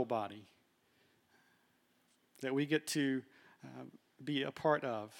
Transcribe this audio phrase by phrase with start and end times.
[0.00, 0.44] body
[2.40, 3.22] that we get to
[3.64, 3.84] uh,
[4.24, 5.12] be a part of.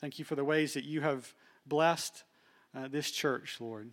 [0.00, 1.32] Thank you for the ways that you have
[1.66, 2.24] blessed
[2.74, 3.90] uh, this church, Lord,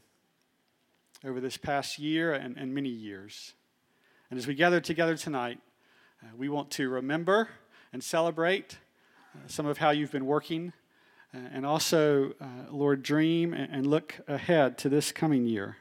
[1.24, 3.54] over this past year and, and many years.
[4.32, 5.60] And as we gather together tonight,
[6.24, 7.50] uh, we want to remember
[7.94, 8.78] and celebrate
[9.36, 10.74] uh, some of how you've been working,
[11.34, 15.78] uh, and also, uh, Lord, dream and look ahead to this coming year.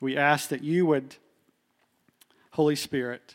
[0.00, 1.16] We ask that you would,
[2.54, 3.34] Holy Spirit,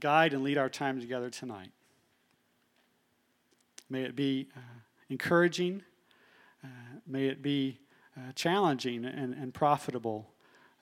[0.00, 1.70] guide and lead our time together tonight.
[3.88, 5.82] May it be uh, encouraging.
[6.64, 6.66] Uh,
[7.06, 7.78] may it be
[8.16, 10.30] uh, challenging and, and profitable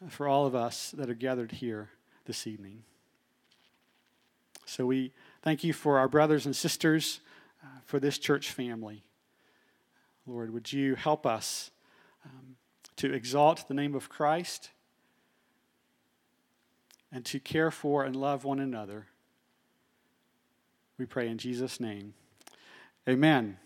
[0.08, 1.90] for all of us that are gathered here
[2.24, 2.84] this evening.
[4.64, 5.12] So we
[5.42, 7.20] thank you for our brothers and sisters,
[7.62, 9.04] uh, for this church family.
[10.26, 11.70] Lord, would you help us
[12.24, 12.56] um,
[12.96, 14.70] to exalt the name of Christ
[17.12, 19.06] and to care for and love one another?
[20.98, 22.14] We pray in Jesus' name.
[23.08, 23.56] Amen.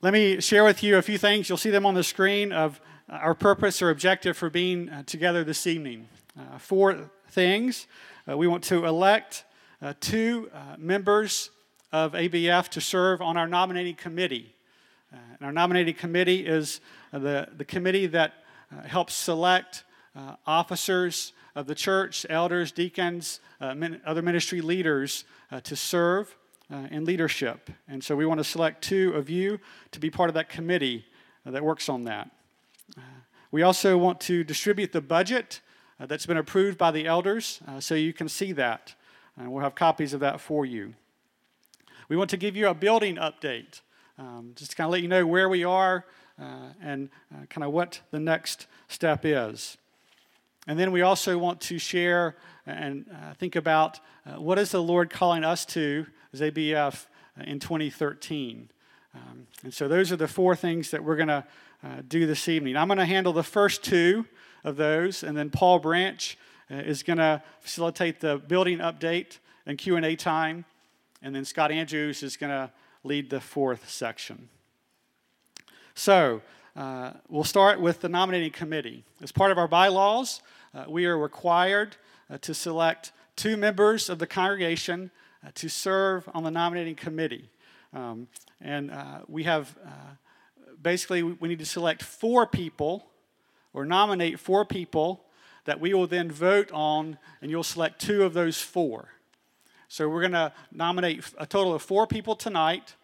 [0.00, 1.48] Let me share with you a few things.
[1.48, 5.44] You'll see them on the screen of our purpose or objective for being uh, together
[5.44, 6.08] this evening.
[6.36, 7.86] Uh, four things.
[8.28, 9.44] Uh, we want to elect
[9.80, 11.50] uh, two uh, members
[11.92, 14.54] of ABF to serve on our nominating committee.
[15.12, 16.80] Uh, and our nominating committee is
[17.12, 18.34] the, the committee that
[18.86, 19.84] helps select
[20.46, 25.24] officers of the church, elders, deacons, other ministry leaders
[25.62, 26.36] to serve
[26.72, 27.70] uh, in leadership.
[27.86, 29.60] And so we want to select two of you
[29.90, 31.04] to be part of that committee
[31.44, 32.30] uh, that works on that.
[32.96, 33.00] Uh,
[33.50, 35.60] we also want to distribute the budget
[36.00, 38.94] uh, that's been approved by the elders uh, so you can see that.
[39.36, 40.94] And we'll have copies of that for you.
[42.08, 43.80] We want to give you a building update,
[44.18, 46.04] um, just to kind of let you know where we are
[46.40, 47.08] uh, and
[47.48, 49.78] kind of what the next step is.
[50.66, 54.82] And then we also want to share and uh, think about uh, what is the
[54.82, 57.06] Lord calling us to as ABF
[57.38, 58.70] uh, in 2013.
[59.14, 61.44] Um, and so those are the four things that we're going to
[61.84, 62.76] uh, do this evening.
[62.76, 64.24] I'm going to handle the first two
[64.62, 66.38] of those, and then Paul Branch
[66.70, 70.64] uh, is going to facilitate the building update and Q&A time,
[71.20, 72.70] and then Scott Andrews is going to
[73.04, 74.48] lead the fourth section.
[75.94, 76.40] So
[76.74, 79.04] uh, we'll start with the nominating committee.
[79.22, 80.40] As part of our bylaws,
[80.74, 81.96] uh, we are required
[82.30, 85.10] uh, to select two members of the congregation
[85.46, 87.50] uh, to serve on the nominating committee.
[87.92, 88.28] Um,
[88.58, 89.90] and uh, we have uh,
[90.80, 93.06] basically, we need to select four people
[93.74, 95.24] or nominate four people
[95.66, 99.10] that we will then vote on, and you'll select two of those four.
[99.88, 102.94] So we're going to nominate a total of four people tonight.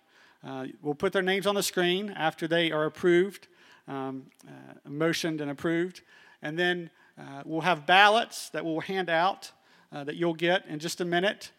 [0.83, 3.47] We'll put their names on the screen after they are approved,
[3.89, 6.03] um, uh, motioned and approved.
[6.43, 9.51] And then uh, we'll have ballots that we'll hand out
[9.93, 11.51] uh, that you'll get in just a minute.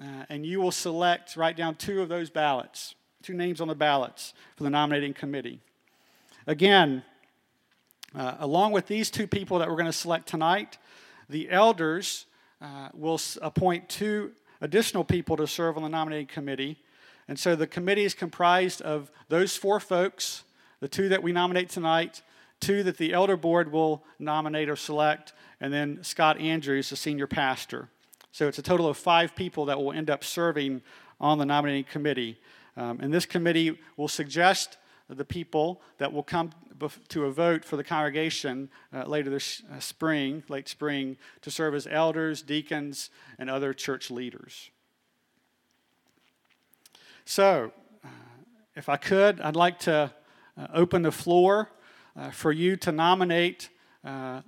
[0.00, 3.74] Uh, and you will select, write down two of those ballots, two names on the
[3.76, 5.60] ballots for the nominating committee.
[6.46, 7.04] Again,
[8.14, 10.78] uh, along with these two people that we're going to select tonight,
[11.28, 12.26] the elders
[12.60, 16.78] uh, will appoint two additional people to serve on the nominating committee.
[17.28, 20.44] And so the committee is comprised of those four folks,
[20.84, 22.20] the two that we nominate tonight,
[22.60, 27.26] two that the elder board will nominate or select, and then Scott Andrews, the senior
[27.26, 27.88] pastor.
[28.32, 30.82] So it's a total of five people that will end up serving
[31.18, 32.38] on the nominating committee.
[32.76, 34.76] Um, and this committee will suggest
[35.08, 36.50] the people that will come
[37.08, 41.74] to a vote for the congregation uh, later this uh, spring, late spring, to serve
[41.74, 43.08] as elders, deacons,
[43.38, 44.68] and other church leaders.
[47.24, 47.72] So,
[48.04, 48.08] uh,
[48.76, 50.12] if I could, I'd like to
[50.72, 51.70] open the floor
[52.16, 53.70] uh, for you to nominate
[54.04, 54.42] uh,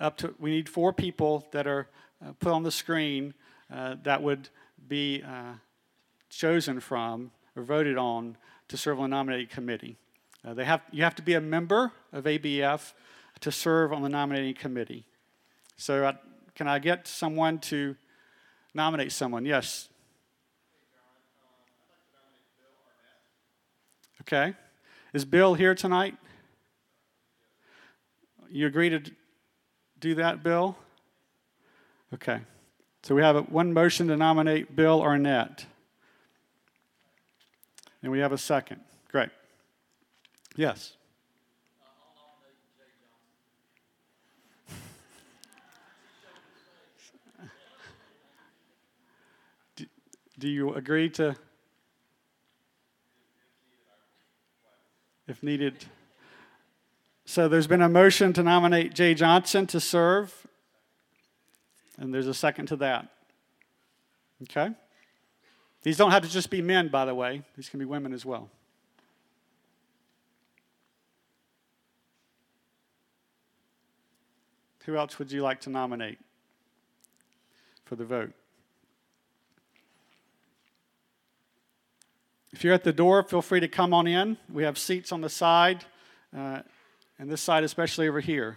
[0.00, 1.88] up to, we need four people that are
[2.24, 3.34] uh, put on the screen
[3.72, 4.48] uh, that would
[4.86, 5.54] be uh,
[6.30, 8.36] chosen from or voted on
[8.68, 9.96] to serve on the nominating committee.
[10.44, 12.92] Uh, they have, you have to be a member of ABF
[13.40, 15.04] to serve on the nominating committee.
[15.76, 16.16] So, I,
[16.54, 17.96] can I get someone to
[18.74, 19.44] nominate someone?
[19.44, 19.88] Yes.
[24.22, 24.54] Okay.
[25.14, 26.16] Is Bill here tonight?
[28.50, 29.00] You agree to
[29.98, 30.76] do that, Bill?
[32.12, 32.40] Okay.
[33.02, 35.64] So we have one motion to nominate Bill Arnett.
[38.02, 38.80] And we have a second.
[39.10, 39.30] Great.
[40.56, 40.92] Yes.
[49.76, 49.86] do,
[50.38, 51.34] do you agree to,
[55.28, 55.84] if needed?
[57.24, 60.46] So there's been a motion to nominate Jay Johnson to serve
[61.98, 63.08] And there's a second to that.
[64.44, 64.70] Okay?
[65.82, 68.24] These don't have to just be men, by the way, these can be women as
[68.24, 68.48] well.
[74.86, 76.18] Who else would you like to nominate
[77.84, 78.32] for the vote?
[82.52, 84.38] If you're at the door, feel free to come on in.
[84.50, 85.84] We have seats on the side,
[86.36, 86.60] uh,
[87.18, 88.56] and this side, especially over here.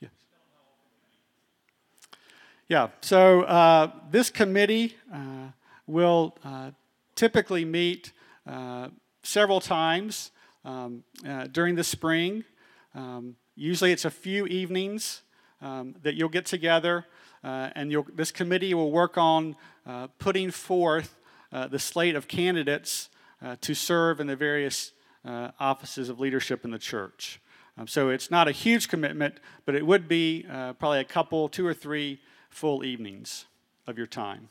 [0.00, 0.10] Yes.
[2.68, 5.48] Yeah, so uh, this committee uh,
[5.86, 6.70] will uh,
[7.14, 8.12] typically meet
[8.46, 8.88] uh,
[9.22, 10.30] several times
[10.64, 12.44] um, uh, during the spring.
[12.94, 15.22] Um, usually it's a few evenings
[15.60, 17.06] um, that you'll get together
[17.42, 19.56] uh, and this committee will work on
[19.86, 21.16] uh, putting forth
[21.52, 23.08] uh, the slate of candidates
[23.42, 24.92] uh, to serve in the various
[25.58, 27.40] offices of leadership in the church.
[27.76, 30.46] Um, so it's not a huge commitment, but it would be
[30.78, 33.44] probably a couple, two or three full evenings
[33.86, 34.48] of your time.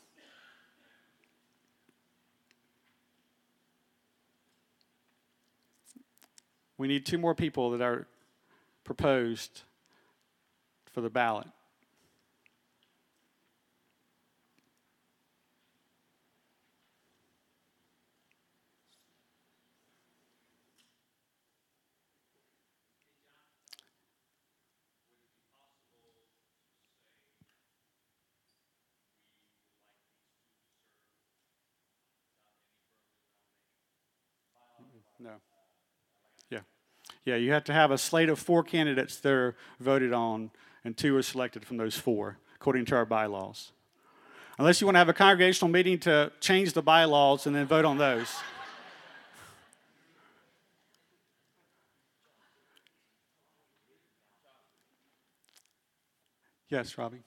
[6.77, 8.07] We need two more people that are
[8.89, 9.61] proposed
[10.91, 11.45] for the ballot.
[35.19, 35.29] No.
[37.29, 40.49] Yeah, you have to have a slate of four candidates that are voted on,
[40.83, 43.71] and two are selected from those four, according to our bylaws.
[44.57, 47.85] Unless you want to have a congregational meeting to change the bylaws and then vote
[47.85, 48.35] on those.
[56.69, 57.21] yes, Robbie.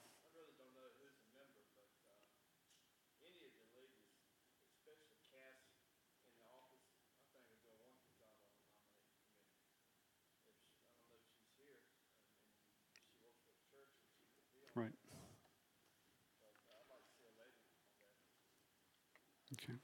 [19.53, 19.77] Okay.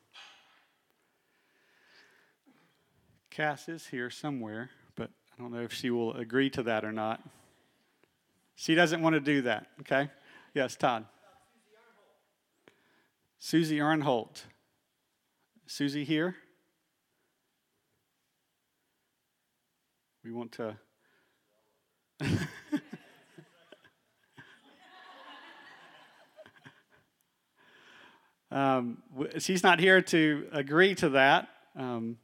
[3.40, 6.92] Cass is here somewhere, but I don't know if she will agree to that or
[6.92, 7.22] not.
[8.56, 10.10] She doesn't want to do that, okay?
[10.54, 11.06] Yes, Todd.
[13.38, 14.42] Susie Arnholt.
[15.68, 16.36] Susie here?
[20.26, 20.78] We want to.
[28.52, 29.04] Um,
[29.38, 32.18] she's not here to agree to that, um,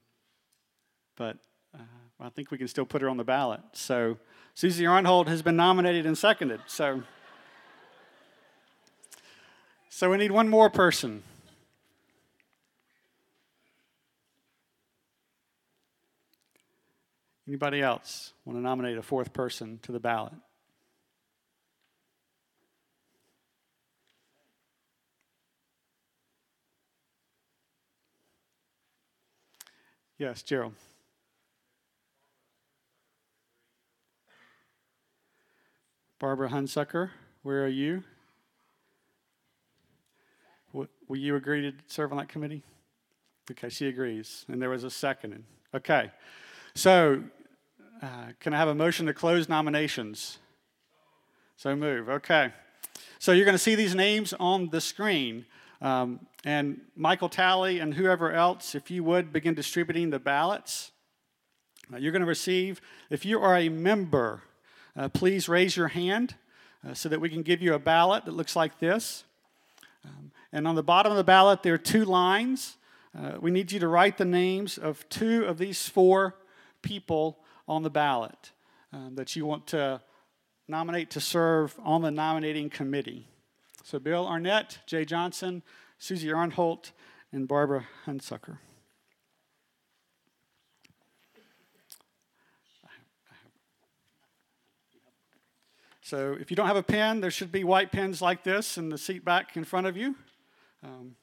[1.15, 1.37] but
[1.73, 1.81] uh,
[2.19, 3.61] I think we can still put her on the ballot.
[3.73, 4.17] So
[4.53, 6.61] Susie Arnholt has been nominated and seconded.
[6.67, 7.03] So,
[9.89, 11.23] so we need one more person.
[17.47, 20.33] Anybody else want to nominate a fourth person to the ballot?
[30.17, 30.73] Yes, Gerald.
[36.19, 37.09] Barbara Hunsucker,
[37.43, 38.03] where are you?
[41.07, 42.63] will you agree to serve on that committee?
[43.51, 44.45] Okay, she agrees.
[44.47, 45.43] And there was a second.
[45.73, 46.11] Okay.
[46.73, 47.23] So,
[48.01, 48.07] uh,
[48.39, 50.39] can I have a motion to close nominations?
[51.57, 52.09] So move.
[52.09, 52.51] Okay.
[53.19, 55.45] So, you're going to see these names on the screen.
[55.81, 60.91] Um, and Michael Talley and whoever else, if you would begin distributing the ballots,
[61.93, 64.41] uh, you're going to receive, if you are a member,
[64.97, 66.35] uh, please raise your hand
[66.87, 69.23] uh, so that we can give you a ballot that looks like this.
[70.05, 72.77] Um, and on the bottom of the ballot, there are two lines.
[73.17, 76.35] Uh, we need you to write the names of two of these four
[76.81, 78.51] people on the ballot
[78.93, 80.01] um, that you want to
[80.67, 83.27] nominate to serve on the nominating committee.
[83.83, 85.61] So, Bill Arnett, Jay Johnson,
[85.99, 86.91] Susie Arnholt,
[87.31, 88.57] and Barbara Hunsucker.
[96.05, 98.89] So, if you don't have a pen, there should be white pens like this in
[98.89, 100.15] the seat back in front of you.
[100.83, 101.15] Um,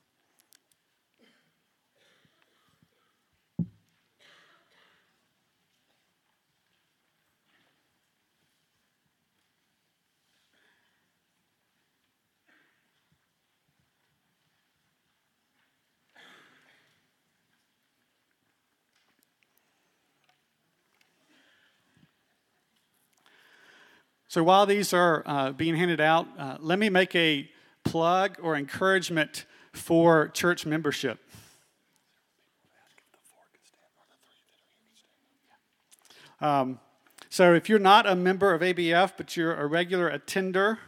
[24.32, 27.50] So while these are uh, being handed out, uh, let me make a
[27.84, 31.18] plug or encouragement for church membership.
[36.40, 36.80] Um,
[37.28, 40.78] so if you're not a member of ABF, but you're a regular attender,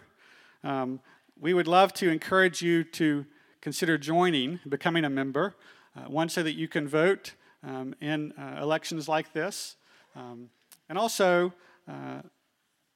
[0.63, 1.01] um,
[1.39, 3.27] we would love to encourage you to
[3.61, 5.55] consider joining, becoming a member.
[5.95, 9.77] Uh, one, so that you can vote um, in uh, elections like this.
[10.17, 10.49] Um,
[10.89, 11.53] and also,
[11.87, 12.23] uh,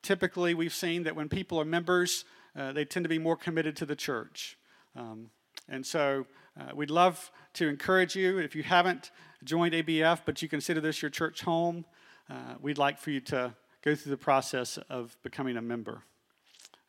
[0.09, 2.25] typically we've seen that when people are members,
[2.57, 4.57] uh, they tend to be more committed to the church.
[4.97, 5.29] Um,
[5.69, 6.25] and so
[6.59, 9.11] uh, we'd love to encourage you, if you haven't
[9.45, 11.85] joined ABF, but you consider this your church home,
[12.31, 16.00] uh, we'd like for you to go through the process of becoming a member.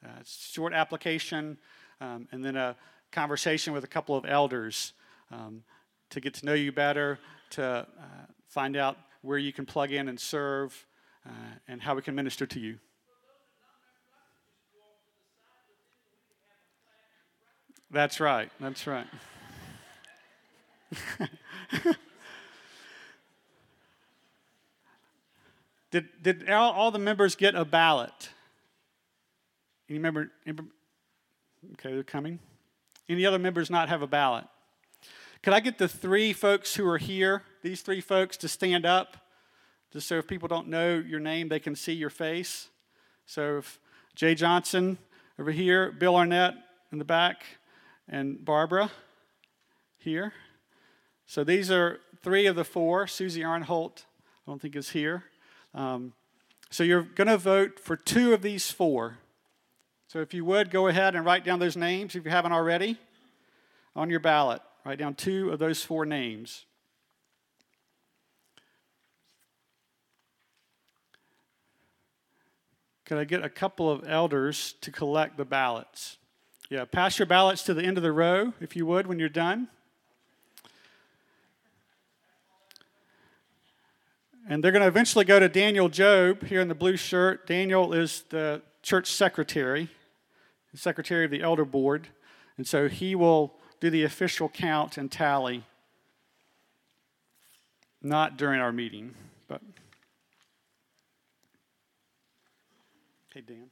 [0.01, 1.57] Uh, short application,
[1.99, 2.73] um, and then a
[3.11, 4.93] conversation with a couple of elders
[5.29, 5.61] um,
[6.09, 7.85] to get to know you better, to uh,
[8.47, 10.85] find out where you can plug in and serve,
[11.25, 11.31] uh,
[11.67, 12.79] and how we can minister to you.
[17.91, 18.51] That's right.
[18.59, 19.07] That's right.
[25.91, 28.29] did did all, all, the members get a ballot?
[29.89, 30.31] Any member,
[31.73, 32.39] Okay, they're coming.
[33.07, 34.45] Any other members not have a ballot?
[35.41, 39.17] Could I get the three folks who are here, these three folks, to stand up?
[39.91, 42.69] Just so if people don't know your name, they can see your face.
[43.25, 43.79] So if
[44.15, 44.97] Jay Johnson
[45.39, 46.53] over here, Bill Arnett
[46.91, 47.43] in the back,
[48.09, 48.91] and Barbara
[49.97, 50.33] here.
[51.25, 53.05] So these are three of the four.
[53.07, 54.03] Susie Arnholt,
[54.47, 55.25] I don't think is here.
[55.73, 56.13] Um,
[56.71, 59.19] so you're going to vote for two of these four.
[60.07, 62.97] So if you would, go ahead and write down those names if you haven't already
[63.95, 64.61] on your ballot.
[64.83, 66.65] Write down two of those four names.
[73.05, 76.18] Could I get a couple of elders to collect the ballots?
[76.69, 79.27] Yeah, pass your ballots to the end of the row, if you would, when you're
[79.27, 79.69] done.
[84.47, 87.47] And they're going to eventually go to Daniel Job here in the blue shirt.
[87.47, 89.89] Daniel is the church secretary,
[90.71, 92.07] the secretary of the elder board.
[92.55, 95.63] And so he will do the official count and tally,
[98.01, 99.15] not during our meeting,
[99.47, 99.61] but.
[103.33, 103.71] Hey, Dan.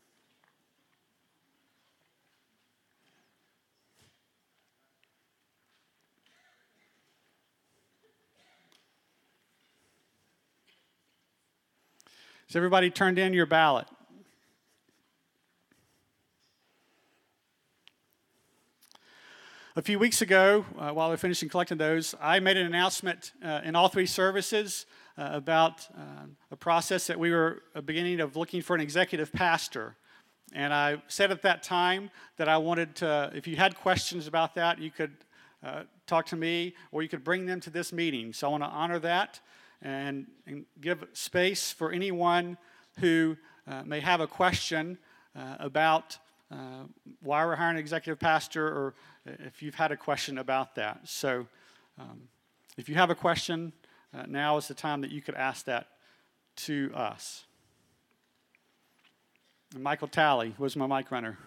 [12.48, 13.88] Has everybody turned in your ballot?
[19.76, 23.60] A few weeks ago, uh, while we're finishing collecting those, I made an announcement uh,
[23.66, 24.86] in all three services
[25.18, 29.98] uh, about uh, a process that we were beginning of looking for an executive pastor.
[30.54, 34.56] And I said at that time that I wanted to, if you had questions about
[34.56, 35.12] that, you could
[35.62, 38.32] uh, talk to me or you could bring them to this meeting.
[38.32, 39.42] So I want to honor that
[39.82, 42.58] and, and give space for anyone
[43.00, 44.98] who uh, may have a question
[45.36, 46.18] uh, about
[46.52, 46.84] uh,
[47.22, 48.94] why we're hiring an executive pastor or
[49.26, 51.02] if you've had a question about that.
[51.04, 51.48] So
[52.00, 52.22] um,
[52.78, 53.74] if you have a question,
[54.14, 55.88] uh, now is the time that you could ask that
[56.56, 57.44] to us.
[59.74, 61.38] And Michael Talley was my mic runner.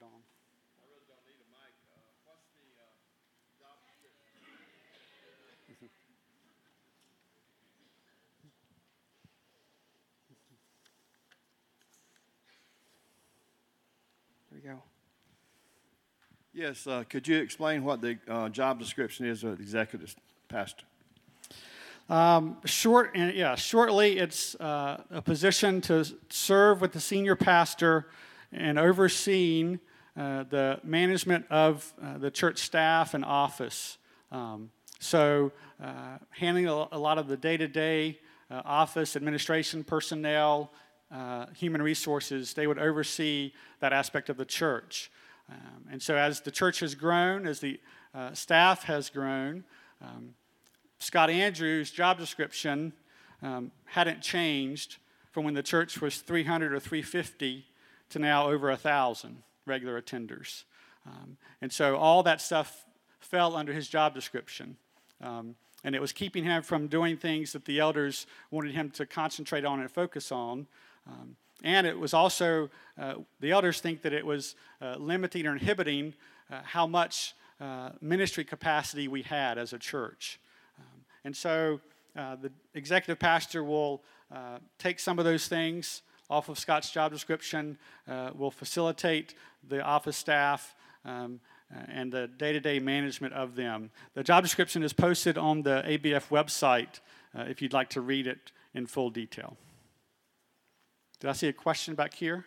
[0.00, 0.37] go.
[16.58, 20.16] Yes, uh, could you explain what the uh, job description is of the executive
[20.48, 20.84] pastor?
[22.10, 28.08] Um, short and yeah, shortly, it's uh, a position to serve with the senior pastor
[28.50, 29.78] and overseeing
[30.16, 33.96] uh, the management of uh, the church staff and office.
[34.32, 38.18] Um, so, uh, handling a, a, lot of the day-to-day
[38.50, 40.72] office administration personnel,
[41.54, 45.12] human resources, they would oversee that aspect of the church.
[45.50, 47.80] Um, and so, as the church has grown, as the
[48.14, 49.64] uh, staff has grown,
[50.02, 50.34] um,
[50.98, 52.92] Scott Andrews' job description
[53.42, 54.96] um, hadn't changed
[55.32, 57.64] from when the church was 300 or 350
[58.10, 60.64] to now over 1,000 regular attenders.
[61.06, 62.84] Um, and so, all that stuff
[63.20, 64.76] fell under his job description.
[65.20, 69.06] Um, and it was keeping him from doing things that the elders wanted him to
[69.06, 70.66] concentrate on and focus on.
[71.06, 75.52] Um, and it was also, uh, the elders think that it was uh, limiting or
[75.52, 76.14] inhibiting
[76.50, 80.38] uh, how much uh, ministry capacity we had as a church.
[80.78, 81.80] Um, and so
[82.16, 87.10] uh, the executive pastor will uh, take some of those things off of Scott's job
[87.10, 87.78] description,
[88.34, 89.34] will facilitate
[89.66, 90.74] the office staff.
[91.04, 91.40] Um,
[91.86, 93.90] and the day to day management of them.
[94.14, 97.00] The job description is posted on the ABF website
[97.34, 99.56] if you'd like to read it in full detail.
[101.20, 102.44] Did I see a question back here?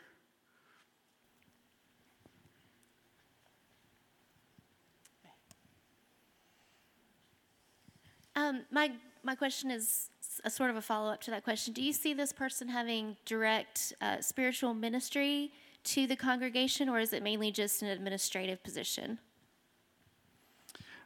[8.36, 8.92] Um, my
[9.24, 10.10] my question is
[10.46, 11.74] a sort of a follow up to that question.
[11.74, 15.51] Do you see this person having direct uh, spiritual ministry
[15.84, 19.20] to the congregation, or is it mainly just an administrative position?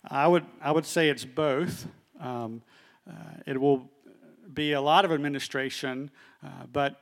[0.08, 1.88] I would I would say it's both.
[2.20, 2.62] Um,
[3.10, 3.14] uh,
[3.48, 3.90] it will
[4.54, 6.12] be a lot of administration,
[6.44, 7.02] uh, but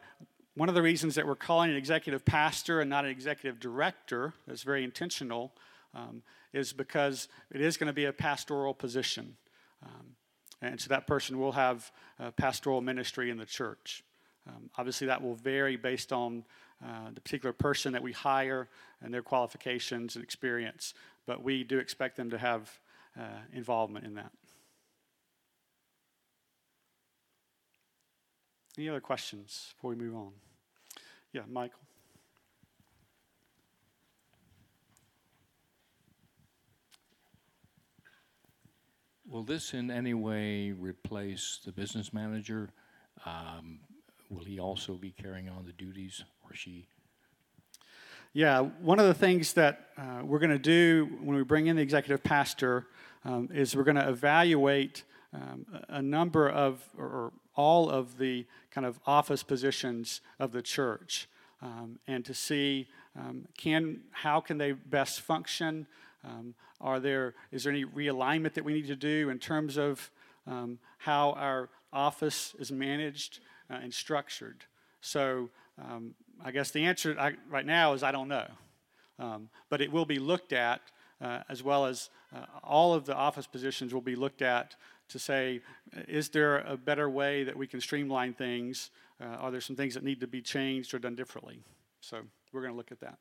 [0.55, 4.33] one of the reasons that we're calling an executive pastor and not an executive director,
[4.47, 5.53] that's very intentional,
[5.95, 6.21] um,
[6.53, 9.35] is because it is going to be a pastoral position.
[9.83, 10.15] Um,
[10.61, 11.91] and so that person will have
[12.37, 14.03] pastoral ministry in the church.
[14.47, 16.45] Um, obviously, that will vary based on
[16.83, 18.67] uh, the particular person that we hire
[19.01, 20.93] and their qualifications and experience,
[21.25, 22.79] but we do expect them to have
[23.17, 24.31] uh, involvement in that.
[28.77, 30.31] Any other questions before we move on?
[31.31, 31.79] Yeah, Michael.
[39.29, 42.69] Will this in any way replace the business manager?
[43.25, 43.79] Um,
[44.29, 46.87] will he also be carrying on the duties, or she?
[48.33, 51.75] Yeah, one of the things that uh, we're going to do when we bring in
[51.75, 52.87] the executive pastor
[53.23, 58.85] um, is we're going to evaluate um, a number of, or all of the kind
[58.85, 61.27] of office positions of the church,
[61.61, 62.87] um, and to see
[63.17, 65.87] um, can how can they best function.
[66.23, 70.11] Um, are there is there any realignment that we need to do in terms of
[70.45, 74.65] um, how our office is managed uh, and structured?
[75.01, 75.49] So
[76.43, 78.47] I guess the answer I, right now is I don't know,
[79.69, 80.81] but it will be looked at
[81.23, 84.75] uh, as well as uh, all of the office positions will be looked at
[85.13, 85.61] to say,
[86.07, 88.91] is there a better way that we can streamline things?
[89.21, 91.61] Uh, are there some things that need to be changed or done differently?
[92.01, 92.17] So
[92.51, 93.17] we're going to look at that.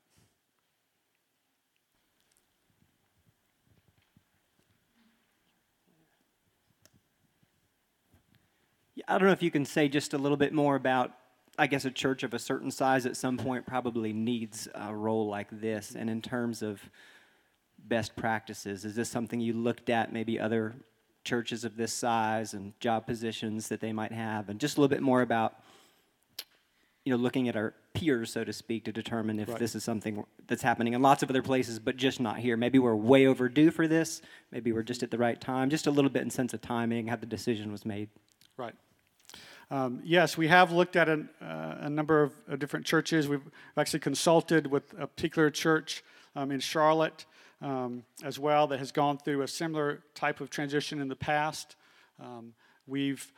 [9.08, 11.12] I don't know if you can say just a little bit more about,
[11.58, 15.26] I guess, a church of a certain size at some point probably needs a role
[15.28, 15.94] like this.
[15.96, 16.80] And in terms of
[17.78, 20.74] best practices, is this something you looked at, maybe other
[21.24, 24.48] churches of this size and job positions that they might have?
[24.48, 25.54] And just a little bit more about,
[27.04, 29.58] you know, looking at our peers, so to speak, to determine if right.
[29.58, 32.56] this is something that's happening in lots of other places, but just not here.
[32.56, 34.22] Maybe we're way overdue for this.
[34.50, 35.70] Maybe we're just at the right time.
[35.70, 38.08] Just a little bit in sense of timing, how the decision was made.
[38.56, 38.74] Right.
[39.70, 43.26] Um, yes, we have looked at a, uh, a number of uh, different churches.
[43.26, 43.40] We've
[43.76, 46.04] actually consulted with a particular church
[46.36, 47.24] um, in Charlotte
[47.62, 51.76] um, as well that has gone through a similar type of transition in the past.
[52.20, 52.54] Um,
[52.86, 53.32] we've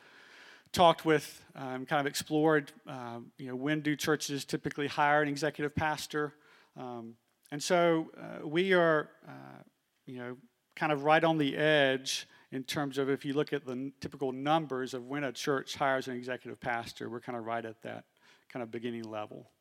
[0.71, 5.29] talked with, um, kind of explored, uh, you know, when do churches typically hire an
[5.29, 6.33] executive pastor?
[6.75, 7.15] Um,
[7.51, 9.63] and so uh, we are, uh,
[10.05, 10.37] you know,
[10.75, 13.93] kind of right on the edge in terms of if you look at the n-
[14.01, 17.81] typical numbers of when a church hires an executive pastor, we're kind of right at
[17.83, 18.03] that
[18.49, 19.51] kind of beginning level.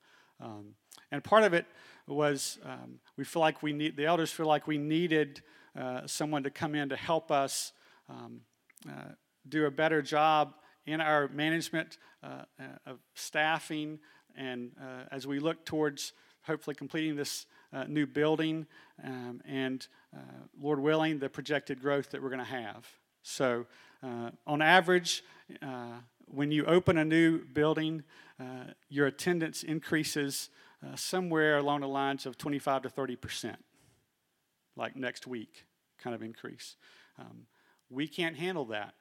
[0.40, 0.74] Um,
[1.10, 1.66] and part of it
[2.06, 5.42] was um, we feel like we need, the elders feel like we needed
[5.78, 7.72] uh, someone to come in to help us
[8.08, 8.40] um,
[8.88, 9.12] uh,
[9.48, 10.54] do a better job
[10.86, 12.42] in our management uh,
[12.86, 13.98] of staffing
[14.36, 18.66] and uh, as we look towards hopefully completing this uh, new building
[19.02, 20.20] um, and uh,
[20.60, 22.86] Lord willing, the projected growth that we're going to have.
[23.22, 23.66] So,
[24.46, 25.24] on average,
[26.26, 28.02] when you open a new building,
[28.40, 30.50] uh, your attendance increases
[30.84, 33.64] uh, somewhere along the lines of 25 to 30 percent,
[34.76, 35.64] like next week,
[35.98, 36.76] kind of increase.
[37.18, 37.46] Um,
[37.90, 38.94] we can't handle that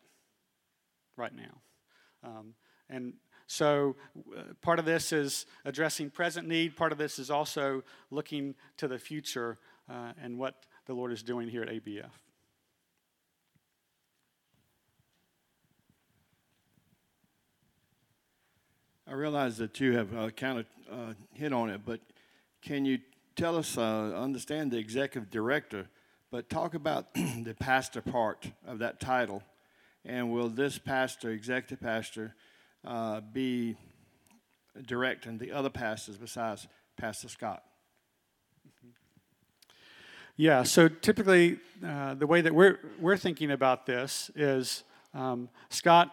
[1.17, 1.61] right now.
[2.23, 2.53] Um,
[2.89, 3.13] and
[3.47, 3.95] so,
[4.37, 8.87] uh, part of this is addressing present need, part of this is also looking to
[8.87, 9.57] the future
[9.89, 12.22] uh, and what the Lord is doing here at ABF.
[19.13, 21.99] I realize that you have uh, kind of uh, hit on it, but
[22.63, 22.97] can you
[23.35, 25.85] tell us, uh, understand the executive director,
[26.31, 29.43] but talk about the pastor part of that title?
[30.03, 32.33] And will this pastor, executive pastor,
[32.83, 33.77] uh, be
[34.87, 37.61] directing the other pastors besides Pastor Scott?
[40.37, 46.09] Yeah, so typically uh, the way that we're, we're thinking about this is um, Scott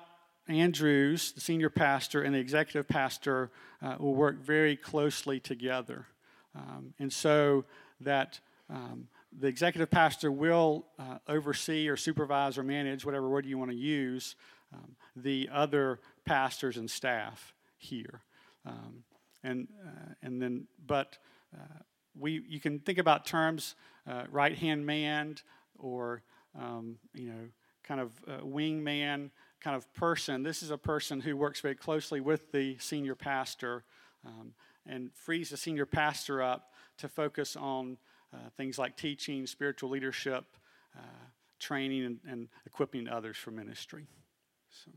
[0.53, 3.51] Andrews, the senior pastor, and the executive pastor
[3.83, 6.07] uh, will work very closely together.
[6.55, 7.65] Um, and so
[8.01, 9.09] that um,
[9.39, 13.77] the executive pastor will uh, oversee or supervise or manage, whatever word you want to
[13.77, 14.37] use,
[14.73, 18.21] um, the other pastors and staff here.
[18.67, 19.05] Um,
[19.43, 21.19] and, uh, and then, but
[21.55, 21.79] uh,
[22.19, 23.75] we, you can think about terms
[24.09, 25.37] uh, right hand man
[25.79, 26.23] or,
[26.59, 27.49] um, you know,
[27.85, 29.31] kind of uh, wingman
[29.61, 30.43] kind of person.
[30.43, 33.85] This is a person who works very closely with the senior pastor
[34.27, 34.53] um,
[34.87, 37.99] and frees the senior pastor up to focus on
[38.33, 40.45] uh, things like teaching, spiritual leadership,
[40.97, 41.03] uh,
[41.59, 44.07] training, and, and, equipping others for ministry.
[44.71, 44.91] So,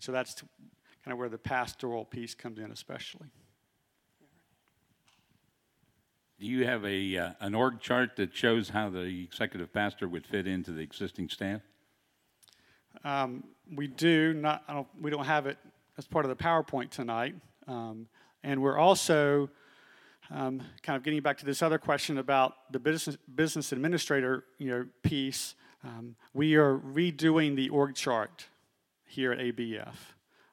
[0.00, 3.28] so that's kind of where the pastoral piece comes in, especially.
[6.38, 10.26] Do you have a uh, an org chart that shows how the executive pastor would
[10.26, 11.62] fit into the existing staff?
[13.04, 14.66] Um, we do not.
[14.66, 15.58] Don't, we don't have it
[15.96, 17.34] as part of the PowerPoint tonight,
[17.66, 18.06] um,
[18.42, 19.50] and we're also
[20.30, 24.70] um, kind of getting back to this other question about the business business administrator, you
[24.70, 25.54] know, piece.
[25.84, 28.46] Um, we are redoing the org chart
[29.04, 29.94] here at ABF,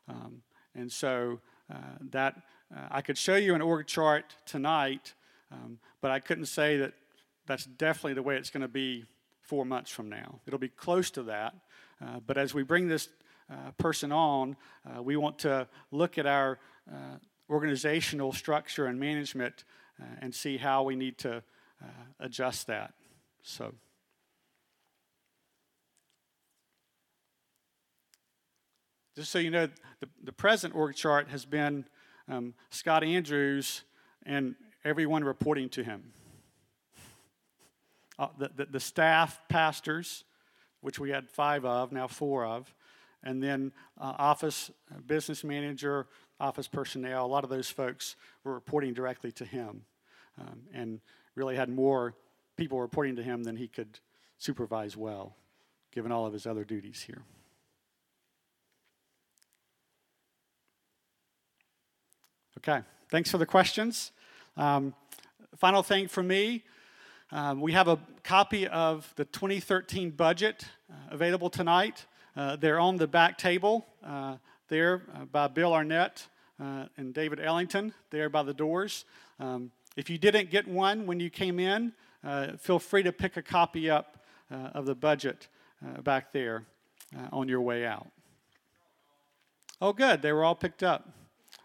[0.07, 0.41] um,
[0.75, 1.39] and so
[1.71, 1.77] uh,
[2.11, 2.35] that
[2.75, 5.13] uh, I could show you an org chart tonight,
[5.51, 6.93] um, but I couldn't say that
[7.47, 9.05] that's definitely the way it's going to be
[9.41, 10.39] four months from now.
[10.47, 11.53] It'll be close to that.
[12.01, 13.09] Uh, but as we bring this
[13.49, 14.55] uh, person on,
[14.85, 16.59] uh, we want to look at our
[17.49, 19.63] organizational structure and management
[20.21, 21.41] and see how we need to
[22.19, 22.93] adjust that.
[23.43, 23.73] So.
[29.15, 29.69] Just so you know,
[30.01, 31.85] the, the present org chart has been
[32.27, 33.83] um, Scott Andrews
[34.25, 36.11] and everyone reporting to him.
[38.19, 40.23] Uh, the, the, the, staff pastors,
[40.85, 42.71] which we had five of, now four of,
[43.23, 46.05] and then uh, office uh, business manager,
[46.39, 49.81] office personnel, a lot of those folks were reporting directly to him
[50.39, 50.99] um, and
[51.33, 52.13] really had more
[52.55, 53.97] people reporting to him than he could
[54.37, 55.35] supervise well,
[55.91, 57.23] given all of his other duties here.
[62.59, 64.11] Okay, thanks for the questions.
[64.55, 64.93] Um,
[65.57, 66.63] final thing for me
[67.31, 72.05] um, we have a copy of the 2013 budget uh, available tonight.
[72.35, 74.35] Uh, they're on the back table uh,
[74.67, 76.27] there uh, by Bill Arnett
[76.61, 79.05] uh, and David Ellington, there by the doors.
[79.39, 83.37] Um, if you didn't get one when you came in, uh, feel free to pick
[83.37, 84.17] a copy up
[84.73, 85.47] of the budget
[86.03, 86.63] back there
[87.31, 88.07] on your way out.
[89.81, 90.21] Oh, good.
[90.21, 91.09] They were all picked up.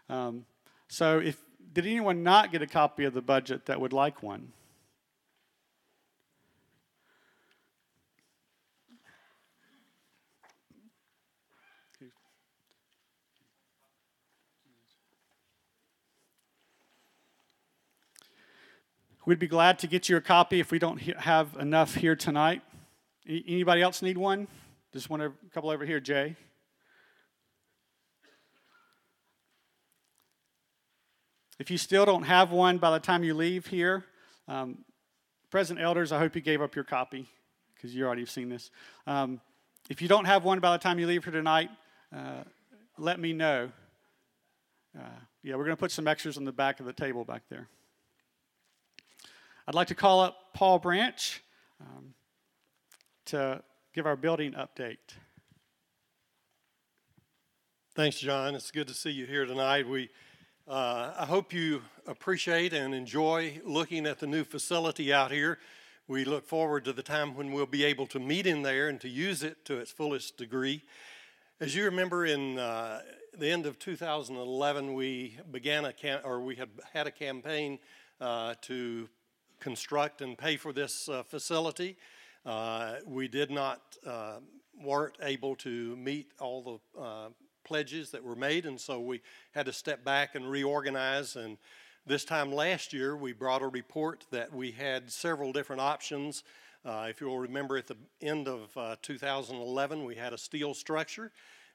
[0.09, 0.45] Um,
[0.87, 1.37] so, if
[1.71, 4.51] did anyone not get a copy of the budget that would like one?
[19.31, 22.61] We'd be glad to get you a copy if we don't have enough here tonight.
[23.25, 24.45] Anybody else need one?
[24.91, 26.35] Just one, a couple over here, Jay.
[31.59, 34.03] If you still don't have one by the time you leave here,
[34.49, 34.79] um,
[35.49, 37.25] present elders, I hope you gave up your copy
[37.73, 38.69] because you already have seen this.
[39.07, 39.39] Um,
[39.89, 41.69] if you don't have one by the time you leave here tonight,
[42.13, 42.43] uh,
[42.97, 43.71] let me know.
[44.93, 45.03] Uh,
[45.41, 47.69] yeah, we're going to put some extras on the back of the table back there.
[49.71, 51.41] I'd like to call up Paul Branch
[51.79, 52.13] um,
[53.27, 54.97] to give our building update.
[57.95, 58.53] Thanks, John.
[58.53, 59.87] It's good to see you here tonight.
[59.87, 60.09] We,
[60.67, 65.57] uh, I hope you appreciate and enjoy looking at the new facility out here.
[66.05, 68.99] We look forward to the time when we'll be able to meet in there and
[68.99, 70.83] to use it to its fullest degree.
[71.61, 73.03] As you remember, in uh,
[73.37, 77.79] the end of 2011, we began a cam- or we had had a campaign
[78.19, 79.07] uh, to
[79.61, 81.95] construct and pay for this uh, facility.
[82.45, 84.37] Uh, we did not, uh,
[84.83, 87.29] weren't able to meet all the uh,
[87.63, 89.21] pledges that were made, and so we
[89.51, 91.35] had to step back and reorganize.
[91.35, 91.57] And
[92.05, 96.43] this time last year, we brought a report that we had several different options.
[96.83, 101.31] Uh, if you'll remember, at the end of uh, 2011, we had a steel structure.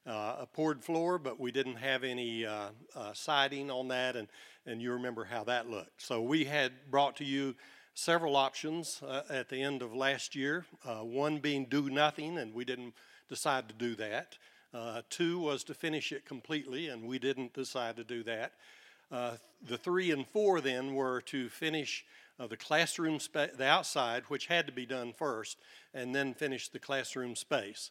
[0.06, 4.28] Uh, a poured floor, but we didn't have any uh, uh, siding on that, and,
[4.64, 6.00] and you remember how that looked.
[6.00, 7.56] So we had brought to you
[7.96, 12.54] several options uh, at the end of last year, uh, one being do nothing, and
[12.54, 12.92] we didn't
[13.28, 14.36] decide to do that.
[14.74, 18.52] Uh, two was to finish it completely, and we didn't decide to do that.
[19.10, 19.32] Uh,
[19.66, 22.04] the three and four then were to finish
[22.38, 25.56] uh, the classroom, spa- the outside, which had to be done first,
[25.94, 27.90] and then finish the classroom space.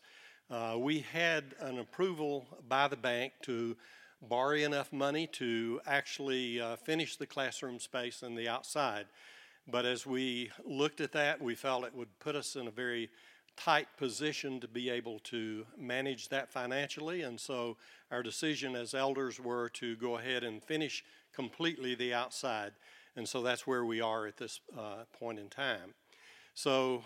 [0.51, 3.75] Uh, we had an approval by the bank to
[4.21, 9.07] borrow enough money to actually finish the classroom space and the outside.
[9.67, 13.09] But as we looked at that, we felt it would put us in a very
[13.57, 17.21] tight position to be able to manage that financially.
[17.21, 17.77] And so
[18.11, 22.73] our decision as elders were to go ahead and finish completely the outside.
[23.15, 25.93] And so that's where we are at this uh, point in time.
[26.53, 27.03] So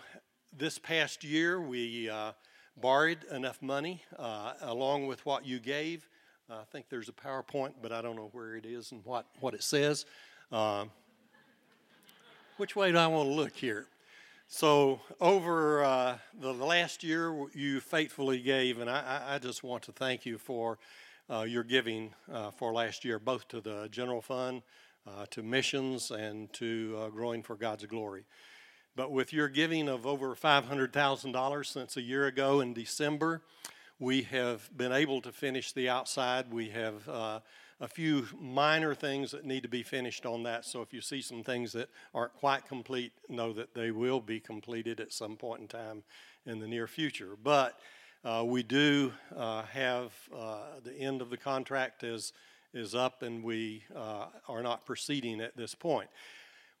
[0.56, 2.32] this past year, we uh,
[2.76, 6.08] borrowed enough money uh, along with what you gave.
[6.50, 9.54] I think there's a PowerPoint, but I don't know where it is and what, what
[9.54, 10.04] it says.
[12.60, 13.86] Which way do I want to look here?
[14.46, 19.92] So, over uh, the last year, you faithfully gave, and I, I just want to
[19.92, 20.78] thank you for
[21.30, 24.60] uh, your giving uh, for last year, both to the general fund,
[25.06, 28.24] uh, to missions, and to uh, growing for God's glory.
[28.94, 33.40] But with your giving of over $500,000 since a year ago in December,
[33.98, 36.52] we have been able to finish the outside.
[36.52, 37.40] We have uh,
[37.80, 40.64] a few minor things that need to be finished on that.
[40.64, 44.38] So if you see some things that aren't quite complete, know that they will be
[44.38, 46.02] completed at some point in time
[46.44, 47.36] in the near future.
[47.42, 47.78] But
[48.22, 52.32] uh, we do uh, have uh, the end of the contract is
[52.72, 56.08] is up, and we uh, are not proceeding at this point.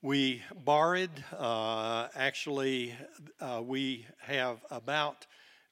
[0.02, 1.10] We borrowed.
[1.36, 2.94] Uh, actually,
[3.40, 5.26] uh, we have about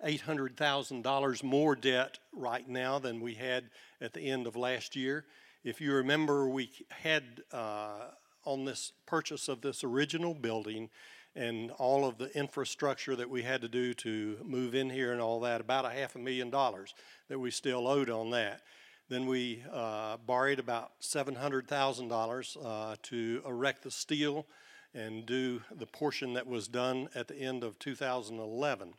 [0.04, 5.24] $800,000 more debt right now than we had at the end of last year.
[5.64, 8.10] If you remember, we had uh,
[8.44, 10.88] on this purchase of this original building
[11.34, 15.20] and all of the infrastructure that we had to do to move in here and
[15.20, 16.94] all that, about a half a million dollars
[17.28, 18.62] that we still owed on that.
[19.08, 24.46] Then we uh, borrowed about $700,000 uh, to erect the steel
[24.94, 28.94] and do the portion that was done at the end of 2011.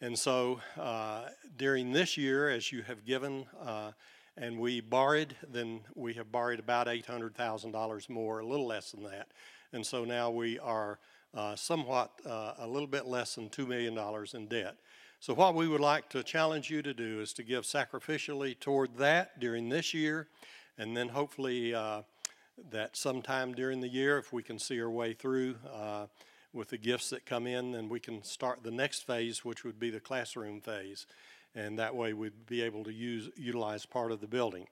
[0.00, 1.24] And so uh,
[1.58, 3.92] during this year, as you have given uh,
[4.36, 9.28] and we borrowed, then we have borrowed about $800,000 more, a little less than that.
[9.72, 10.98] And so now we are
[11.34, 13.98] uh, somewhat uh, a little bit less than $2 million
[14.34, 14.76] in debt.
[15.20, 18.96] So, what we would like to challenge you to do is to give sacrificially toward
[18.96, 20.28] that during this year,
[20.78, 22.02] and then hopefully uh,
[22.70, 26.06] that sometime during the year, if we can see our way through uh,
[26.52, 29.78] with the gifts that come in, then we can start the next phase, which would
[29.78, 31.06] be the classroom phase.
[31.54, 34.66] And that way we'd be able to use, utilize part of the building.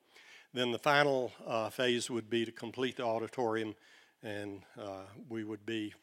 [0.54, 3.74] Then the final uh, phase would be to complete the auditorium,
[4.22, 5.94] and uh, we would be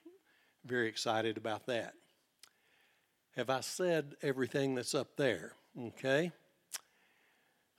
[0.66, 1.94] very excited about that.
[3.36, 5.54] Have I said everything that's up there?
[5.78, 6.32] Okay.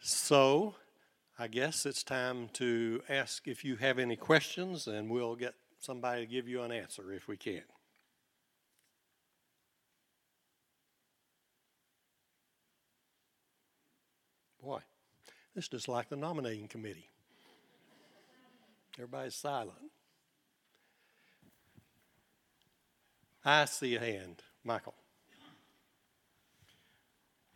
[0.00, 0.74] So
[1.38, 6.22] I guess it's time to ask if you have any questions, and we'll get somebody
[6.22, 7.62] to give you an answer if we can.
[14.62, 14.80] Boy,
[15.56, 17.08] this is just like the nominating committee.
[18.98, 19.90] Everybody's silent.
[23.42, 24.42] I see a hand.
[24.62, 24.94] Michael.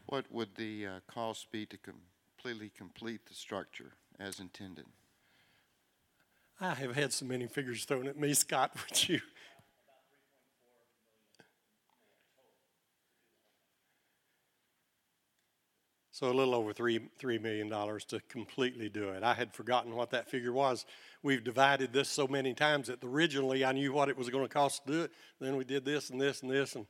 [0.06, 4.86] What would the uh, cost be to completely complete the structure as intended?
[6.58, 8.74] I have had so many figures thrown at me, Scott.
[8.88, 9.20] Would you
[16.20, 19.22] So a little over three three million dollars to completely do it.
[19.22, 20.84] I had forgotten what that figure was.
[21.22, 24.52] We've divided this so many times that originally I knew what it was going to
[24.52, 25.12] cost to do it.
[25.40, 26.84] Then we did this and this and this, and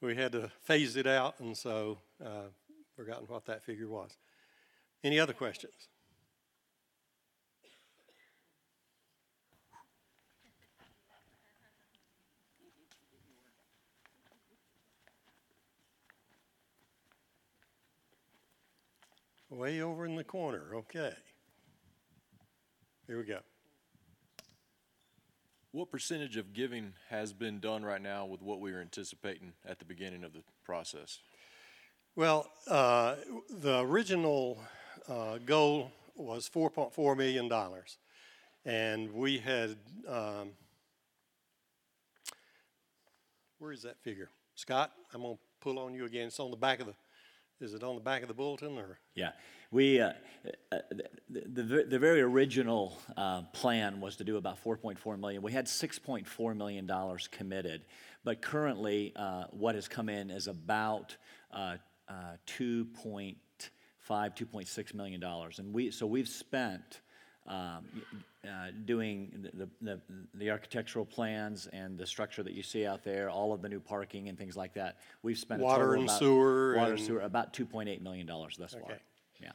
[0.00, 2.44] we had to phase it out, and so uh,
[2.94, 4.16] forgotten what that figure was.
[5.02, 5.88] Any other questions?
[19.50, 20.62] Way over in the corner.
[20.74, 21.12] Okay.
[23.08, 23.40] Here we go.
[25.72, 29.80] What percentage of giving has been done right now with what we were anticipating at
[29.80, 31.18] the beginning of the process?
[32.14, 33.16] Well, uh,
[33.50, 34.60] the original
[35.08, 37.50] uh, goal was $4.4 million.
[38.64, 40.50] And we had, um,
[43.58, 44.30] where is that figure?
[44.54, 46.28] Scott, I'm going to pull on you again.
[46.28, 46.94] It's on the back of the
[47.60, 48.98] is it on the back of the bulletin or?
[49.14, 49.32] Yeah,
[49.70, 50.12] we uh,
[50.72, 50.78] uh,
[51.28, 55.42] the, the, the very original uh, plan was to do about 4.4 million.
[55.42, 57.84] We had 6.4 million dollars committed,
[58.24, 61.16] but currently uh, what has come in is about
[61.52, 61.76] uh,
[62.08, 63.36] uh, 2.5,
[64.08, 67.00] 2.6 million dollars, and we so we've spent
[67.50, 67.84] um,
[68.44, 70.00] uh, doing the, the,
[70.34, 73.80] the architectural plans and the structure that you see out there, all of the new
[73.80, 74.98] parking and things like that.
[75.22, 78.72] We've spent a Water total and about- sewer Water, and- sewer, about $2.8 million thus
[78.72, 78.82] far.
[78.82, 78.98] Okay.
[79.42, 79.50] Yeah.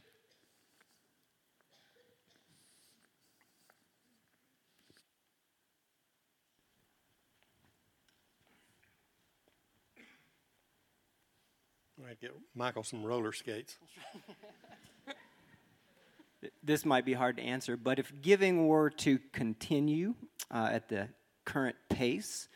[12.01, 13.77] Might get Michael some roller skates.
[16.63, 20.15] This might be hard to answer, but if giving were to continue
[20.51, 21.09] uh, at the
[21.45, 22.47] current pace,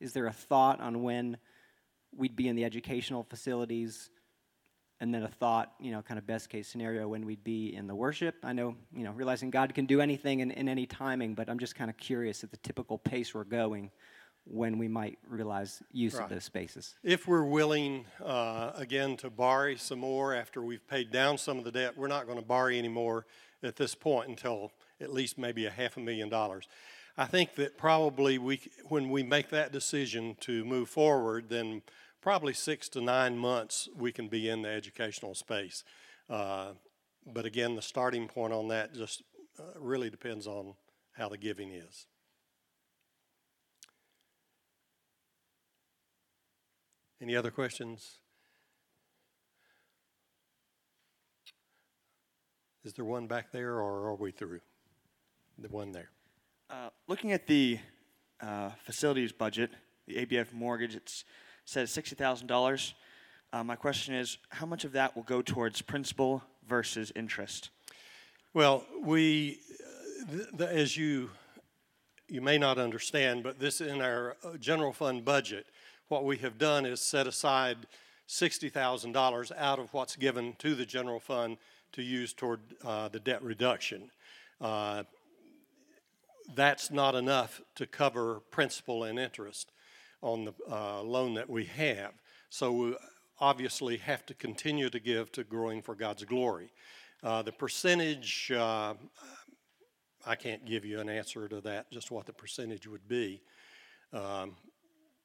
[0.00, 1.36] is there a thought on when
[2.16, 4.10] we'd be in the educational facilities?
[5.00, 7.86] And then a thought, you know, kind of best case scenario when we'd be in
[7.86, 8.34] the worship.
[8.42, 11.60] I know, you know, realizing God can do anything in, in any timing, but I'm
[11.60, 13.92] just kind of curious at the typical pace we're going
[14.50, 16.24] when we might realize use Right.
[16.24, 16.94] of those spaces.
[17.02, 21.64] If we're willing, uh, again, to borrow some more after we've paid down some of
[21.64, 23.26] the debt, we're not going to borrow anymore
[23.62, 26.66] at this point until at least maybe a half a million dollars.
[27.16, 31.82] I think that probably we, when we make that decision to move forward, then
[32.20, 35.84] probably six to nine months we can be in the educational space.
[36.30, 36.72] Uh,
[37.26, 39.22] but again, the starting point on that just
[39.58, 40.74] uh, really depends on
[41.12, 42.06] how the giving is.
[47.20, 48.18] Any other questions?
[52.84, 54.60] Is there one back there, or are we through?
[55.58, 56.10] The one there.
[56.70, 57.80] Uh, looking at the
[58.40, 59.70] uh, facilities budget,
[60.06, 61.24] the ABF mortgage, it
[61.64, 62.94] says sixty thousand dollars.
[63.52, 67.70] Uh, my question is, how much of that will go towards principal versus interest?
[68.54, 69.58] Well, we,
[70.30, 71.30] uh, th- as you,
[72.28, 75.66] you may not understand, but this in our uh, general fund budget,
[76.08, 77.76] what we have done is set aside
[78.26, 81.58] sixty thousand dollars out of what's given to the general fund
[81.92, 84.10] to use toward uh, the debt reduction.
[84.60, 85.04] Uh,
[86.54, 89.70] that's not enough to cover principal and interest
[90.22, 92.12] on the uh, loan that we have.
[92.50, 92.96] So we
[93.40, 96.72] obviously have to continue to give to growing for God's glory.
[97.22, 98.94] Uh, the percentage, uh,
[100.26, 103.42] I can't give you an answer to that, just what the percentage would be.
[104.12, 104.56] Um,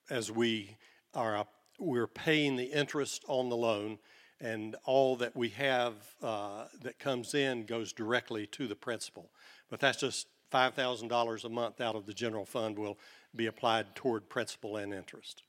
[0.10, 0.78] as we
[1.14, 1.46] are,
[1.80, 4.00] we're paying the interest on the loan,
[4.40, 9.32] and all that we have uh, that comes in goes directly to the principal.
[9.70, 13.00] But that's just $5,000 a month out of the general fund will
[13.36, 15.44] be applied toward principal and interest.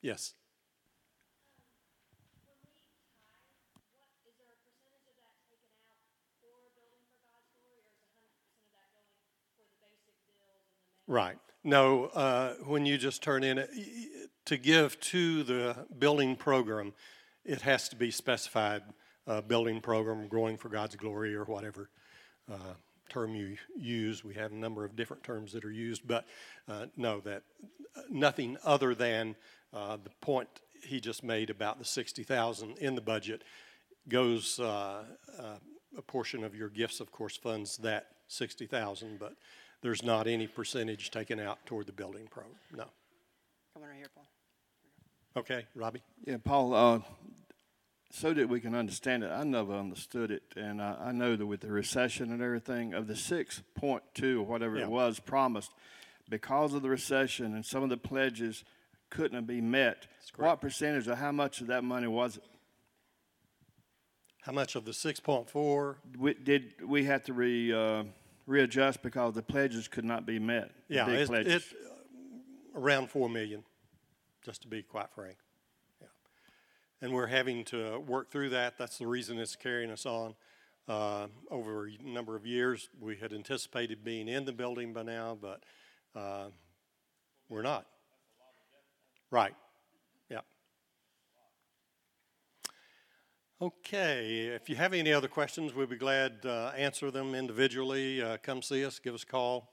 [0.00, 0.34] Yes.
[11.06, 11.38] Right.
[11.66, 13.66] No, uh, when you just turn in,
[14.44, 16.92] to give to the building program,
[17.44, 18.82] it has to be specified,
[19.26, 21.90] uh, building program, growing for God's glory, or whatever
[22.48, 22.74] uh,
[23.08, 24.22] term you use.
[24.22, 26.24] We have a number of different terms that are used, but
[26.68, 27.42] uh, no, that
[27.96, 29.34] uh, nothing other than
[29.74, 30.48] uh, the point
[30.84, 33.42] he just made about the 60,000 in the budget
[34.08, 35.02] goes, uh,
[35.36, 35.56] uh,
[35.98, 39.34] a portion of your gifts, of course, funds that 60,000, but
[39.86, 42.86] there's not any percentage taken out toward the building program, no.
[43.72, 44.26] Come on right here, Paul.
[45.36, 46.02] Okay, Robbie?
[46.26, 46.98] Yeah, Paul, uh,
[48.10, 50.42] so that we can understand it, I never understood it.
[50.56, 54.76] And I, I know that with the recession and everything, of the 6.2 or whatever
[54.76, 54.86] Yeah.
[54.86, 55.70] it was promised,
[56.28, 58.64] because of the recession and some of the pledges
[59.08, 62.44] couldn't be met, what percentage or how much of that money was it?
[64.42, 65.94] How much of the 6.4?
[66.18, 68.02] We, did we have to re, uh,
[68.46, 70.70] readjust because the pledges could not be met?
[70.88, 71.54] Yeah, big it, pledges?
[71.54, 73.64] it, uh, around 4 million,
[74.44, 75.36] just to be quite frank.
[76.00, 76.08] Yeah.
[77.02, 78.78] And we're having to work through that.
[78.78, 80.34] That's the reason it's carrying us on.
[80.88, 85.36] Uh, over a number of years, we had anticipated being in the building by now,
[85.40, 85.64] but
[86.14, 86.46] uh,
[87.48, 87.86] we're not.
[89.32, 89.54] Right.
[90.30, 90.40] Yeah.
[93.58, 98.20] Okay, if you have any other questions, we'd be glad to uh, answer them individually.
[98.20, 99.72] Uh, come see us, give us a call,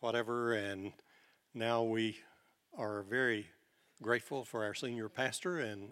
[0.00, 0.52] whatever.
[0.52, 0.92] And
[1.54, 2.18] now we
[2.76, 3.46] are very
[4.02, 5.88] grateful for our senior pastor and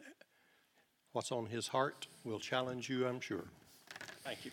[1.12, 3.44] what's on his heart will challenge you, I'm sure.
[4.24, 4.50] Thank you.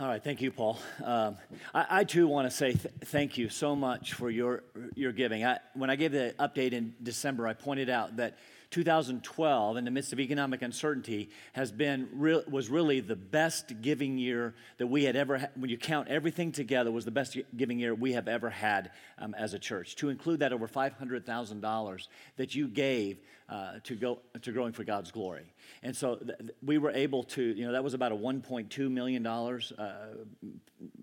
[0.00, 0.78] All right, thank you, Paul.
[1.04, 1.36] Um,
[1.74, 4.64] I, I too want to say th- thank you so much for your
[4.94, 5.44] your giving.
[5.44, 8.38] I, when I gave the update in December, I pointed out that
[8.72, 14.16] 2012, in the midst of economic uncertainty, has been re- was really the best giving
[14.16, 15.38] year that we had ever.
[15.38, 15.50] had.
[15.56, 19.34] when you count everything together, was the best giving year we have ever had um,
[19.34, 19.94] as a church.
[19.96, 22.08] To include that over five hundred thousand dollars
[22.38, 23.18] that you gave
[23.50, 25.52] uh, to go to growing for God's glory,
[25.82, 27.42] and so th- we were able to.
[27.42, 30.14] You know, that was about a 1.2 million dollars uh,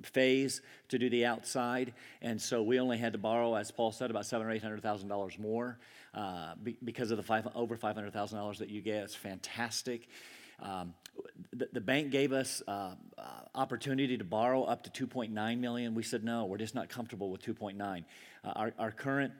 [0.01, 1.93] phase to do the outside,
[2.23, 4.81] and so we only had to borrow, as Paul said, about seven or eight hundred
[4.81, 5.77] thousand dollars more
[6.13, 9.03] uh, be, because of the five, over five hundred thousand dollars that you get.
[9.03, 10.07] It's fantastic.
[10.61, 10.93] Um,
[11.53, 13.23] the, the, bank gave us uh, uh,
[13.55, 15.95] opportunity to borrow up to 2.9 million.
[15.95, 18.03] We said no, we're just not comfortable with 2.9.
[18.43, 19.33] Uh, our, our current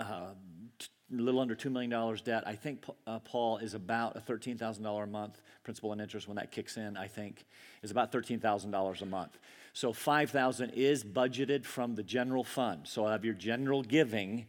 [0.00, 0.30] uh,
[0.78, 2.44] t- little under $2 million debt.
[2.46, 6.50] I think uh, Paul is about a $13,000 a month principal and interest when that
[6.50, 7.44] kicks in, I think,
[7.82, 9.38] is about $13,000 a month.
[9.74, 12.82] So 5000 is budgeted from the general fund.
[12.84, 14.46] So of your general giving,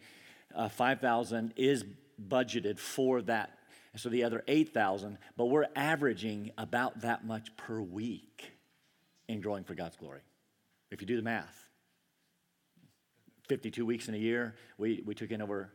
[0.55, 1.83] uh, 5000 is
[2.27, 3.57] budgeted for that.
[3.95, 8.51] So the other 8000, but we're averaging about that much per week
[9.27, 10.21] in growing for God's glory.
[10.89, 11.67] If you do the math,
[13.49, 15.69] 52 weeks in a year, we, we took in over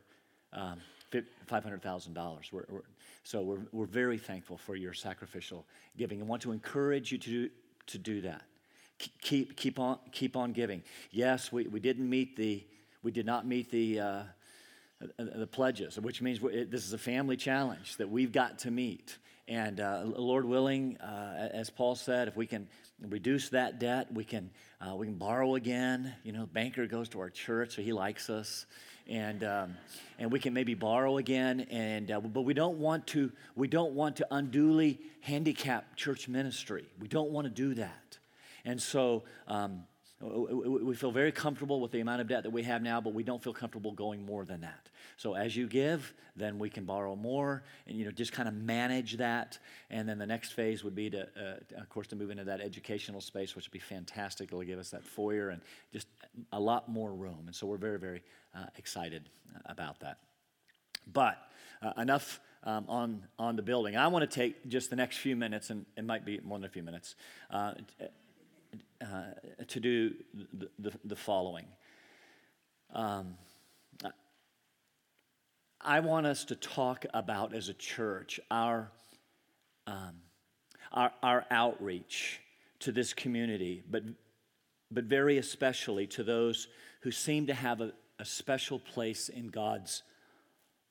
[0.53, 0.81] um,
[1.13, 2.53] $500,000.
[2.53, 2.81] We're, we're,
[3.23, 5.67] so we're, we're very thankful for your sacrificial
[5.97, 7.51] giving and want to encourage you to do,
[7.87, 8.43] to do that.
[9.21, 10.83] Keep, keep, on, keep on giving.
[11.13, 12.65] Yes, we, we didn't meet the,
[13.03, 14.23] we did not meet the, uh,
[15.17, 19.19] the pledges, which means this is a family challenge that we've got to meet.
[19.47, 22.69] And uh, Lord willing, uh, as Paul said, if we can
[23.01, 26.15] reduce that debt, we can, uh, we can borrow again.
[26.23, 28.67] You know, banker goes to our church, so he likes us
[29.09, 29.77] and um,
[30.19, 31.67] and we can maybe borrow again.
[31.71, 36.87] And uh, but we don't want to we don't want to unduly handicap church ministry.
[37.01, 38.19] We don't want to do that.
[38.65, 39.25] And so.
[39.47, 39.85] Um,
[40.21, 43.23] we feel very comfortable with the amount of debt that we have now, but we
[43.23, 44.89] don't feel comfortable going more than that.
[45.17, 48.55] So as you give, then we can borrow more, and you know just kind of
[48.55, 49.59] manage that.
[49.91, 52.61] And then the next phase would be to, uh, of course, to move into that
[52.61, 54.49] educational space, which would be fantastic.
[54.49, 55.63] It'll give us that foyer and
[55.93, 56.09] just
[56.53, 57.45] a lot more room.
[57.47, 58.23] And so we're very, very
[58.55, 59.29] uh, excited
[59.67, 60.19] about that.
[61.13, 61.39] But
[61.81, 63.97] uh, enough um, on, on the building.
[63.97, 66.65] I want to take just the next few minutes, and it might be more than
[66.65, 67.15] a few minutes,
[67.51, 67.75] uh,
[69.01, 70.15] uh to do
[70.55, 71.67] the, the, the following.
[72.95, 73.37] Um,
[75.81, 78.91] I want us to talk about as a church our,
[79.87, 80.15] um,
[80.93, 82.41] our, our outreach
[82.81, 84.03] to this community, but,
[84.91, 86.69] but very especially to those
[87.03, 90.03] who seem to have a, a special place in God's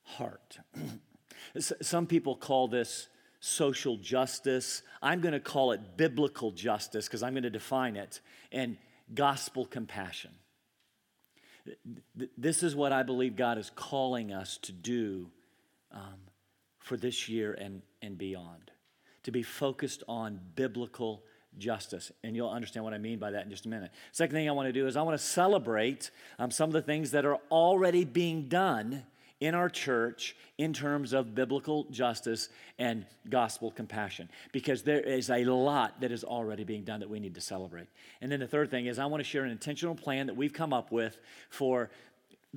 [0.02, 0.58] heart.
[1.58, 3.08] Some people call this
[3.40, 4.82] social justice.
[5.02, 8.20] I'm going to call it biblical justice because I'm going to define it,
[8.52, 8.76] and
[9.14, 10.30] gospel compassion.
[12.36, 15.30] This is what I believe God is calling us to do
[15.92, 16.16] um,
[16.78, 18.70] for this year and, and beyond
[19.24, 21.22] to be focused on biblical
[21.58, 22.10] justice.
[22.24, 23.90] And you'll understand what I mean by that in just a minute.
[24.12, 26.80] Second thing I want to do is I want to celebrate um, some of the
[26.80, 29.04] things that are already being done
[29.40, 35.44] in our church in terms of biblical justice and gospel compassion because there is a
[35.44, 37.86] lot that is already being done that we need to celebrate.
[38.20, 40.52] And then the third thing is I want to share an intentional plan that we've
[40.52, 41.18] come up with
[41.50, 41.90] for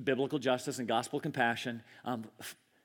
[0.02, 2.24] biblical justice and gospel compassion um,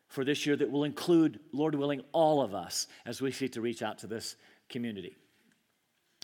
[0.07, 3.61] for this year that will include, Lord willing, all of us as we seek to
[3.61, 4.35] reach out to this
[4.69, 5.15] community.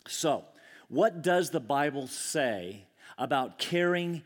[0.06, 0.44] So,
[0.88, 2.84] what does the Bible say
[3.18, 4.22] about caring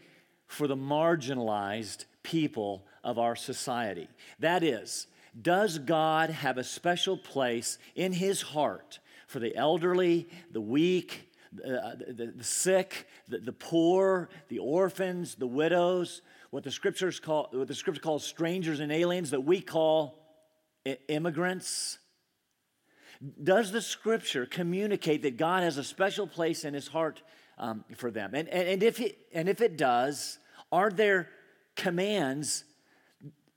[0.46, 4.08] for the marginalized people of our society?
[4.38, 5.06] That is,
[5.40, 11.30] does God have a special place in his heart for the elderly, the weak,
[11.64, 17.48] uh, the, the, sick, the, the poor, the orphans, the widows, what the scriptures call
[17.52, 20.18] what the scripture calls strangers and aliens that we call
[21.08, 21.98] immigrants
[23.42, 27.22] does the scripture communicate that God has a special place in his heart
[27.58, 28.32] um, for them?
[28.34, 29.02] And, and, and, if
[29.32, 30.38] and if it does,
[30.70, 31.28] are there
[31.74, 32.64] commands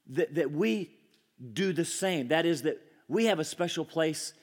[0.07, 0.91] that, that we
[1.53, 2.29] do the same?
[2.29, 4.33] That is, that we have a special place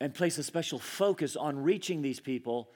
[0.00, 2.70] and place a special focus on reaching these people,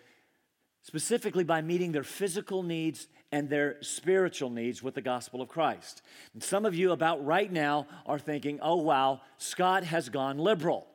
[0.82, 6.02] specifically by meeting their physical needs and their spiritual needs with the gospel of Christ.
[6.34, 10.86] And some of you, about right now, are thinking, oh, wow, Scott has gone liberal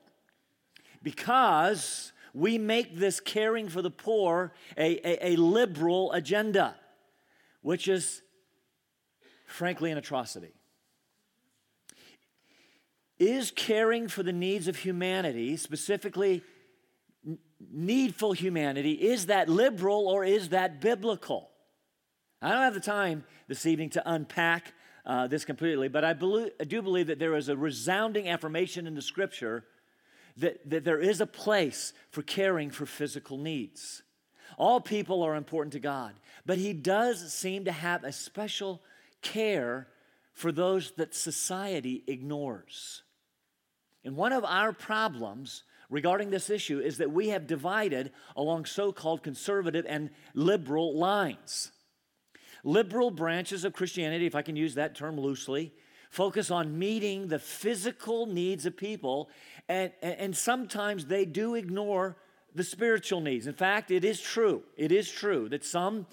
[1.02, 6.76] because we make this caring for the poor a, a, a liberal agenda,
[7.62, 8.22] which is
[9.48, 10.54] frankly an atrocity.
[13.20, 16.44] Is caring for the needs of humanity, specifically
[17.60, 21.50] needful humanity, is that liberal or is that biblical?
[22.42, 24.74] I don't have the time this evening to unpack
[25.06, 28.86] uh, this completely, but I, believe, I do believe that there is a resounding affirmation
[28.86, 29.64] in the scripture
[30.38, 34.04] that, that there is a place for caring for physical needs.
[34.58, 36.14] All people are important to God,
[36.46, 38.82] but He does seem to have a special
[39.22, 39.88] care
[40.34, 43.02] for those that society ignores.
[44.08, 48.94] And one of our problems regarding this issue is that we have divided along so
[48.94, 51.74] called conservative and liberal lines.
[52.64, 55.74] Liberal branches of Christianity, if I can use that term loosely,
[56.10, 59.30] focus on meeting the physical needs of people,
[59.68, 62.16] and, and sometimes they do ignore
[62.56, 63.46] the spiritual needs.
[63.46, 66.08] In fact, it is true, it is true that some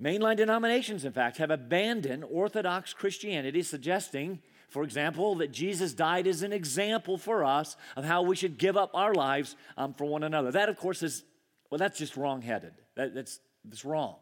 [0.00, 4.38] mainline denominations, in fact, have abandoned Orthodox Christianity, suggesting
[4.72, 8.74] for example, that Jesus died as an example for us of how we should give
[8.74, 10.50] up our lives um, for one another.
[10.50, 11.24] That, of course, is,
[11.70, 12.72] well, that's just wrong-headed.
[12.94, 14.16] That, that's, that's wrong.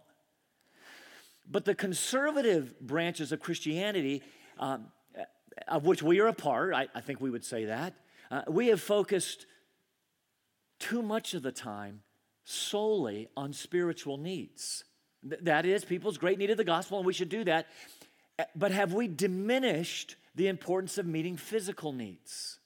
[1.48, 4.24] But the conservative branches of Christianity,
[4.58, 4.86] um,
[5.68, 7.94] of which we are a part, I, I think we would say that,
[8.30, 9.46] uh, we have focused
[10.80, 12.02] too much of the time
[12.44, 14.82] solely on spiritual needs.
[15.28, 17.68] Th- that is people's great need of the gospel, and we should do that.
[18.36, 22.58] Uh, but have we diminished the importance of meeting physical needs?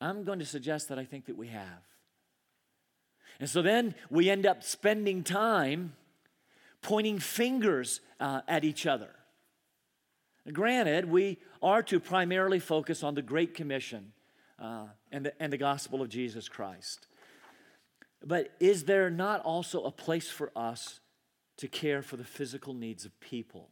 [0.00, 1.82] I'm going to suggest that I think that we have.
[3.40, 5.94] And so then we end up spending time
[6.82, 9.10] pointing fingers uh, at each other.
[10.52, 14.12] Granted, we are to primarily focus on the Great Commission
[14.58, 17.08] uh, and, the, and the gospel of Jesus Christ.
[18.24, 21.00] But is there not also a place for us
[21.58, 23.70] to care for the physical needs of people?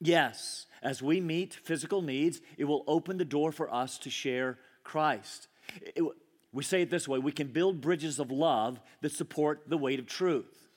[0.00, 4.58] Yes, as we meet physical needs, it will open the door for us to share
[4.84, 5.48] Christ.
[5.96, 6.04] It,
[6.52, 9.98] we say it this way we can build bridges of love that support the weight
[9.98, 10.68] of truth.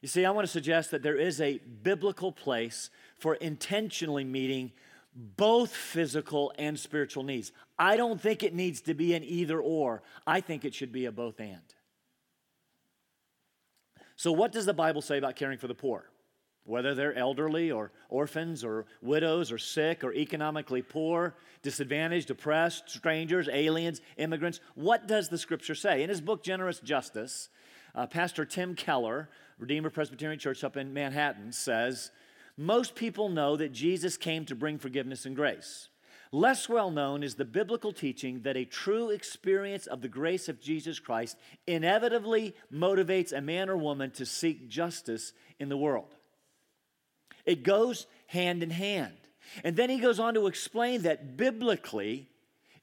[0.00, 4.72] You see, I want to suggest that there is a biblical place for intentionally meeting
[5.14, 7.50] both physical and spiritual needs.
[7.78, 11.06] I don't think it needs to be an either or, I think it should be
[11.06, 11.60] a both and.
[14.14, 16.10] So, what does the Bible say about caring for the poor?
[16.66, 23.48] Whether they're elderly or orphans or widows or sick or economically poor, disadvantaged, oppressed, strangers,
[23.50, 24.60] aliens, immigrants.
[24.74, 26.02] What does the scripture say?
[26.02, 27.48] In his book, Generous Justice,
[27.94, 32.10] uh, Pastor Tim Keller, Redeemer Presbyterian Church up in Manhattan, says
[32.56, 35.88] Most people know that Jesus came to bring forgiveness and grace.
[36.32, 40.60] Less well known is the biblical teaching that a true experience of the grace of
[40.60, 41.36] Jesus Christ
[41.66, 46.15] inevitably motivates a man or woman to seek justice in the world.
[47.46, 49.14] It goes hand in hand.
[49.64, 52.28] And then he goes on to explain that biblically,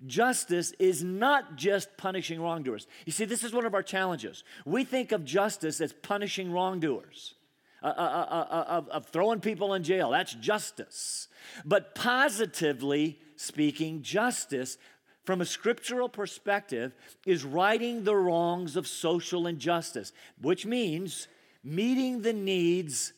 [0.07, 2.87] justice is not just punishing wrongdoers.
[3.05, 4.43] You see, this is one of our challenges.
[4.65, 7.35] We think of justice as punishing wrongdoers.
[7.83, 10.11] Uh, uh, uh, of, of throwing people in jail.
[10.11, 11.27] That's justice.
[11.65, 14.77] But positively speaking, justice
[15.25, 16.95] from a scriptural perspective
[17.25, 21.27] is righting the wrongs of social injustice, which means
[21.61, 23.11] meeting the needs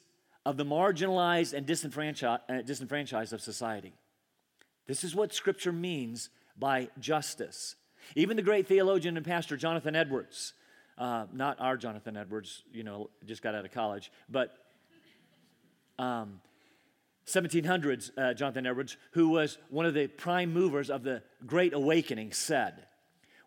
[0.46, 3.94] of the marginalized and disenfranchised, uh, of society.
[4.88, 7.76] This is what Scripture means by justice.
[8.16, 10.54] Even the great theologian and pastor Jonathan Edwards,
[10.98, 14.56] uh, not our Jonathan Edwards, you know, just got out of college, but
[15.98, 16.40] um,
[17.26, 22.32] 1700s uh, Jonathan Edwards, who was one of the prime movers of the Great Awakening,
[22.32, 22.86] said,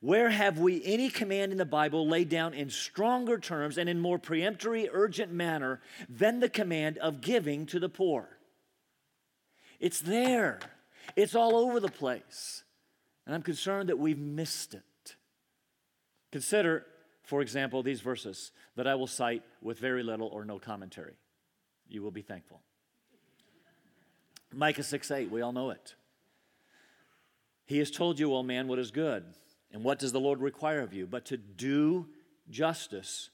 [0.00, 3.98] where have we any command in the Bible laid down in stronger terms and in
[3.98, 8.38] more peremptory, urgent manner than the command of giving to the poor?
[9.80, 10.60] It's there,
[11.16, 12.62] it's all over the place.
[13.26, 15.16] And I'm concerned that we've missed it.
[16.32, 16.86] Consider,
[17.24, 21.14] for example, these verses that I will cite with very little or no commentary.
[21.88, 22.62] You will be thankful.
[24.54, 25.94] Micah 6 8, we all know it.
[27.66, 29.24] He has told you, O man, what is good
[29.72, 31.06] and what does the Lord require of you?
[31.06, 32.06] But to do
[32.50, 33.30] justice.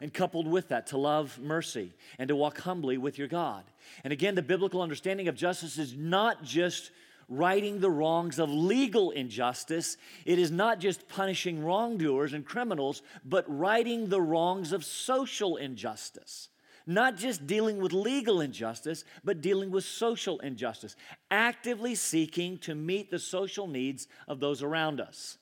[0.00, 3.64] And coupled with that, to love mercy and to walk humbly with your God.
[4.04, 6.92] And again, the biblical understanding of justice is not just
[7.28, 9.96] righting the wrongs of legal injustice.
[10.24, 16.48] It is not just punishing wrongdoers and criminals, but righting the wrongs of social injustice.
[16.86, 20.96] Not just dealing with legal injustice, but dealing with social injustice.
[21.30, 25.38] Actively seeking to meet the social needs of those around us.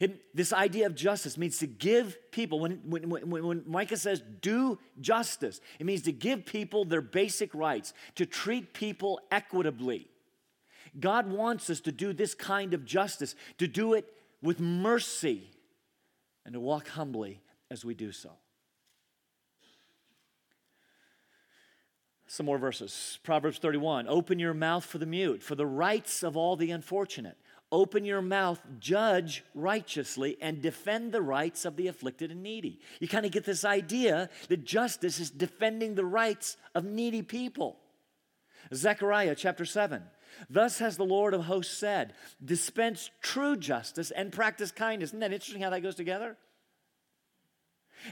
[0.00, 4.22] It, this idea of justice means to give people, when, when, when, when Micah says
[4.40, 10.08] do justice, it means to give people their basic rights, to treat people equitably.
[10.98, 14.06] God wants us to do this kind of justice, to do it
[14.42, 15.50] with mercy,
[16.44, 17.40] and to walk humbly
[17.70, 18.30] as we do so.
[22.26, 23.18] Some more verses.
[23.24, 27.36] Proverbs 31 Open your mouth for the mute, for the rights of all the unfortunate.
[27.72, 32.80] Open your mouth, judge righteously, and defend the rights of the afflicted and needy.
[33.00, 37.78] You kind of get this idea that justice is defending the rights of needy people.
[38.74, 40.02] Zechariah chapter 7.
[40.50, 42.12] Thus has the Lord of hosts said,
[42.44, 45.10] dispense true justice and practice kindness.
[45.10, 46.36] Isn't that interesting how that goes together?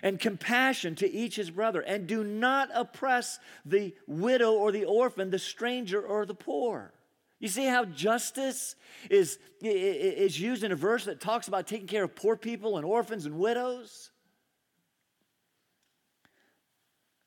[0.03, 5.31] And compassion to each his brother, and do not oppress the widow or the orphan,
[5.31, 6.95] the stranger or the poor.
[7.41, 8.77] You see how justice
[9.09, 12.85] is, is used in a verse that talks about taking care of poor people and
[12.85, 14.11] orphans and widows?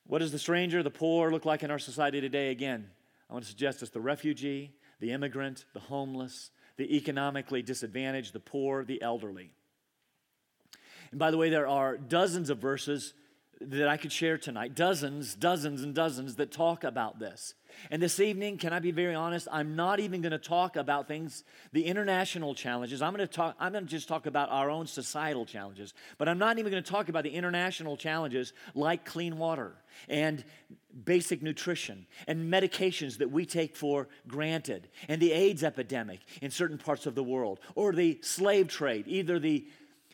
[0.06, 2.50] What does the stranger, the poor look like in our society today?
[2.50, 2.88] Again,
[3.28, 8.40] I want to suggest it's the refugee, the immigrant, the homeless, the economically disadvantaged, the
[8.40, 9.52] poor, the elderly.
[11.10, 13.14] And by the way, there are dozens of verses
[13.60, 17.54] that I could share tonight, dozens, dozens, and dozens that talk about this.
[17.90, 19.48] And this evening, can I be very honest?
[19.50, 23.02] I'm not even going to talk about things, the international challenges.
[23.02, 25.94] I'm going to talk, I'm going to just talk about our own societal challenges.
[26.18, 29.72] But I'm not even going to talk about the international challenges like clean water
[30.08, 30.44] and
[31.04, 36.78] basic nutrition and medications that we take for granted and the AIDS epidemic in certain
[36.78, 39.66] parts of the world or the slave trade, either the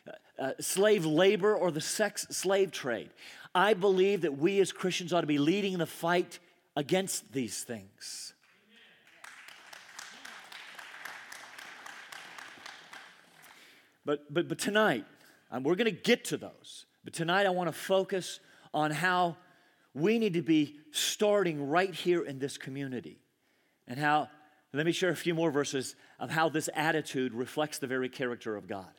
[0.07, 3.09] uh, uh slave labor or the sex slave trade.
[3.53, 6.39] I believe that we as Christians ought to be leading the fight
[6.75, 8.33] against these things.
[14.05, 15.05] But, but, but tonight,
[15.51, 18.39] we're going to get to those, but tonight I want to focus
[18.73, 19.37] on how
[19.93, 23.19] we need to be starting right here in this community.
[23.87, 24.29] And how,
[24.73, 28.55] let me share a few more verses of how this attitude reflects the very character
[28.55, 28.91] of God.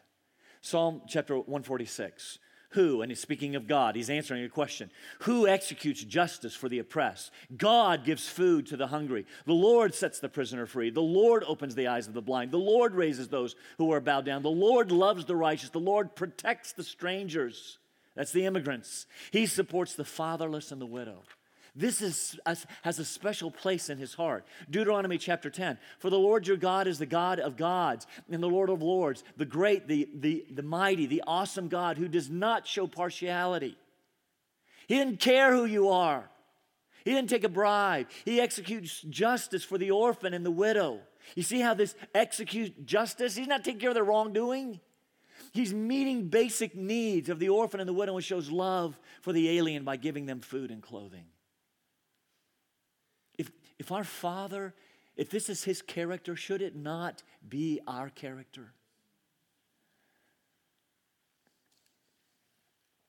[0.60, 2.38] Psalm chapter 146.
[2.72, 4.90] Who, and he's speaking of God, he's answering a question.
[5.20, 7.30] Who executes justice for the oppressed?
[7.56, 9.26] God gives food to the hungry.
[9.46, 10.90] The Lord sets the prisoner free.
[10.90, 12.50] The Lord opens the eyes of the blind.
[12.50, 14.42] The Lord raises those who are bowed down.
[14.42, 15.70] The Lord loves the righteous.
[15.70, 17.78] The Lord protects the strangers.
[18.14, 19.06] That's the immigrants.
[19.30, 21.22] He supports the fatherless and the widow.
[21.74, 22.38] This is,
[22.82, 24.44] has a special place in his heart.
[24.68, 25.78] Deuteronomy chapter 10.
[25.98, 29.24] For the Lord your God is the God of gods and the Lord of lords,
[29.38, 33.78] the great, the, the, the mighty, the awesome God who does not show partiality.
[34.86, 36.28] He didn't care who you are,
[37.04, 38.08] he didn't take a bribe.
[38.24, 41.00] He executes justice for the orphan and the widow.
[41.34, 43.34] You see how this executes justice?
[43.34, 44.78] He's not taking care of their wrongdoing.
[45.52, 49.58] He's meeting basic needs of the orphan and the widow and shows love for the
[49.58, 51.24] alien by giving them food and clothing.
[53.82, 54.74] If our Father,
[55.16, 58.74] if this is His character, should it not be our character?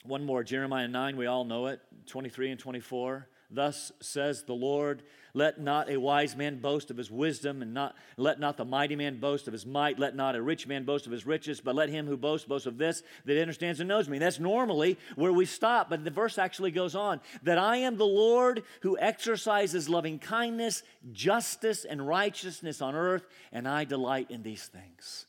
[0.04, 3.28] One more, Jeremiah 9, we all know it, 23 and 24.
[3.54, 5.04] Thus says the Lord,
[5.36, 8.96] let not a wise man boast of his wisdom, and not, let not the mighty
[8.96, 11.76] man boast of his might, let not a rich man boast of his riches, but
[11.76, 14.20] let him who boasts boast of this that understands and knows me.
[14.20, 18.06] That's normally where we stop, but the verse actually goes on that I am the
[18.06, 24.66] Lord who exercises loving kindness, justice, and righteousness on earth, and I delight in these
[24.66, 25.26] things.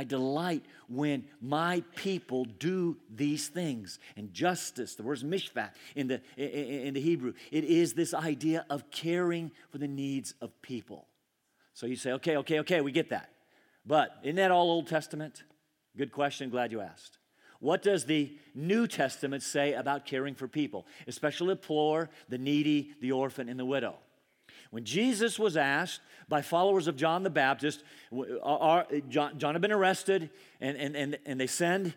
[0.00, 3.98] I delight when my people do these things.
[4.16, 8.90] And justice, the word's mishpat in the, in the Hebrew, it is this idea of
[8.90, 11.06] caring for the needs of people.
[11.74, 13.28] So you say, okay, okay, okay, we get that.
[13.84, 15.42] But isn't that all Old Testament?
[15.98, 17.18] Good question, glad you asked.
[17.58, 22.94] What does the New Testament say about caring for people, especially the poor, the needy,
[23.02, 23.96] the orphan, and the widow?
[24.70, 27.82] When Jesus was asked by followers of John the Baptist,
[28.42, 31.92] are, John, John, had been arrested, and, and, and, and they send,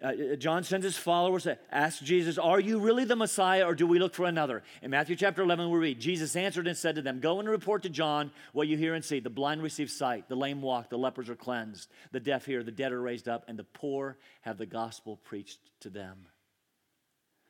[0.00, 3.88] uh, John sends his followers to ask Jesus, Are you really the Messiah, or do
[3.88, 4.62] we look for another?
[4.82, 7.82] In Matthew chapter 11, we read, Jesus answered and said to them, Go and report
[7.82, 9.18] to John what you hear and see.
[9.18, 12.70] The blind receive sight, the lame walk, the lepers are cleansed, the deaf hear, the
[12.70, 16.26] dead are raised up, and the poor have the gospel preached to them.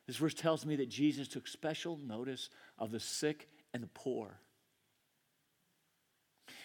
[0.06, 2.48] This verse tells me that Jesus took special notice
[2.78, 4.38] of the sick and the poor.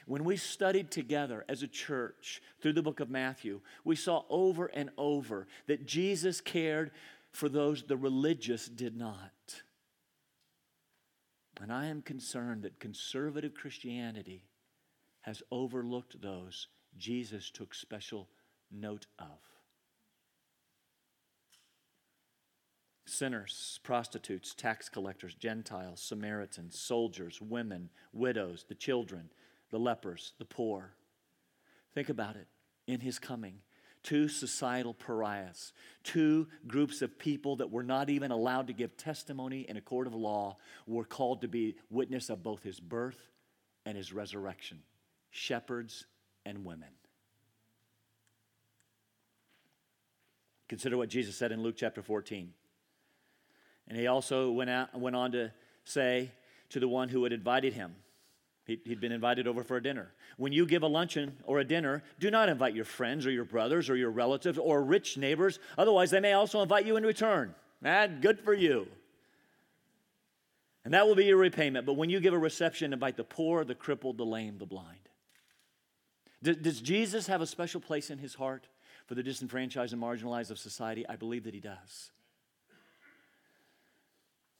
[0.05, 4.67] When we studied together as a church through the book of Matthew, we saw over
[4.67, 6.91] and over that Jesus cared
[7.31, 9.61] for those the religious did not.
[11.61, 14.45] And I am concerned that conservative Christianity
[15.21, 18.27] has overlooked those Jesus took special
[18.71, 19.37] note of.
[23.05, 29.29] Sinners, prostitutes, tax collectors, Gentiles, Samaritans, soldiers, women, widows, the children,
[29.71, 30.93] the lepers, the poor.
[31.93, 32.47] Think about it
[32.87, 33.59] in his coming
[34.03, 39.61] two societal pariahs, two groups of people that were not even allowed to give testimony
[39.61, 40.57] in a court of law,
[40.87, 43.29] were called to be witness of both his birth
[43.85, 44.79] and his resurrection
[45.33, 46.05] shepherds
[46.45, 46.89] and women.
[50.67, 52.51] Consider what Jesus said in Luke chapter 14.
[53.87, 55.51] And he also went, out, went on to
[55.85, 56.31] say
[56.69, 57.95] to the one who had invited him,
[58.65, 60.11] He'd been invited over for a dinner.
[60.37, 63.43] When you give a luncheon or a dinner, do not invite your friends or your
[63.43, 65.59] brothers or your relatives or rich neighbors.
[65.77, 67.55] Otherwise, they may also invite you in return.
[67.83, 68.87] And good for you.
[70.85, 71.85] And that will be your repayment.
[71.85, 75.09] But when you give a reception, invite the poor, the crippled, the lame, the blind.
[76.43, 78.67] Does Jesus have a special place in his heart
[79.05, 81.05] for the disenfranchised and marginalized of society?
[81.07, 82.11] I believe that he does.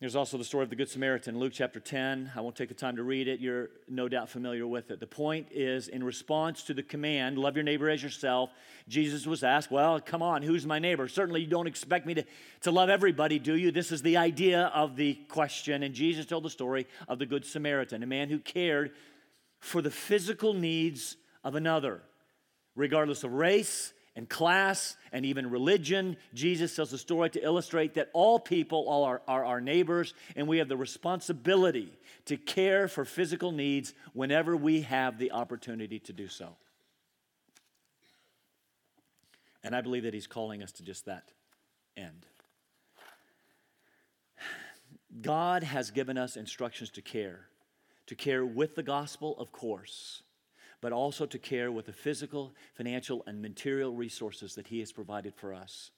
[0.01, 2.31] There's also the story of the Good Samaritan, Luke chapter 10.
[2.35, 3.39] I won't take the time to read it.
[3.39, 4.99] You're no doubt familiar with it.
[4.99, 8.49] The point is, in response to the command, love your neighbor as yourself,
[8.87, 11.07] Jesus was asked, Well, come on, who's my neighbor?
[11.07, 12.25] Certainly, you don't expect me to,
[12.61, 13.69] to love everybody, do you?
[13.69, 15.83] This is the idea of the question.
[15.83, 18.93] And Jesus told the story of the Good Samaritan, a man who cared
[19.59, 22.01] for the physical needs of another,
[22.75, 26.17] regardless of race, and class and even religion.
[26.33, 30.47] Jesus tells a story to illustrate that all people all are, are our neighbors, and
[30.47, 31.91] we have the responsibility
[32.25, 36.55] to care for physical needs whenever we have the opportunity to do so.
[39.63, 41.31] And I believe that he's calling us to just that
[41.95, 42.25] end.
[45.21, 47.45] God has given us instructions to care,
[48.07, 50.23] to care with the gospel, of course
[50.81, 55.35] but also to care with the physical, financial, and material resources that He has provided
[55.35, 55.91] for us.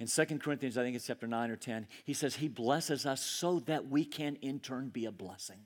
[0.00, 3.22] In 2 Corinthians, I think it's chapter 9 or 10, he says He blesses us
[3.22, 5.58] so that we can in turn be a blessing.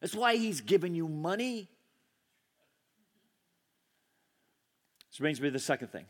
[0.00, 1.70] That's why He's given you money.
[5.10, 6.04] This brings me to the second thing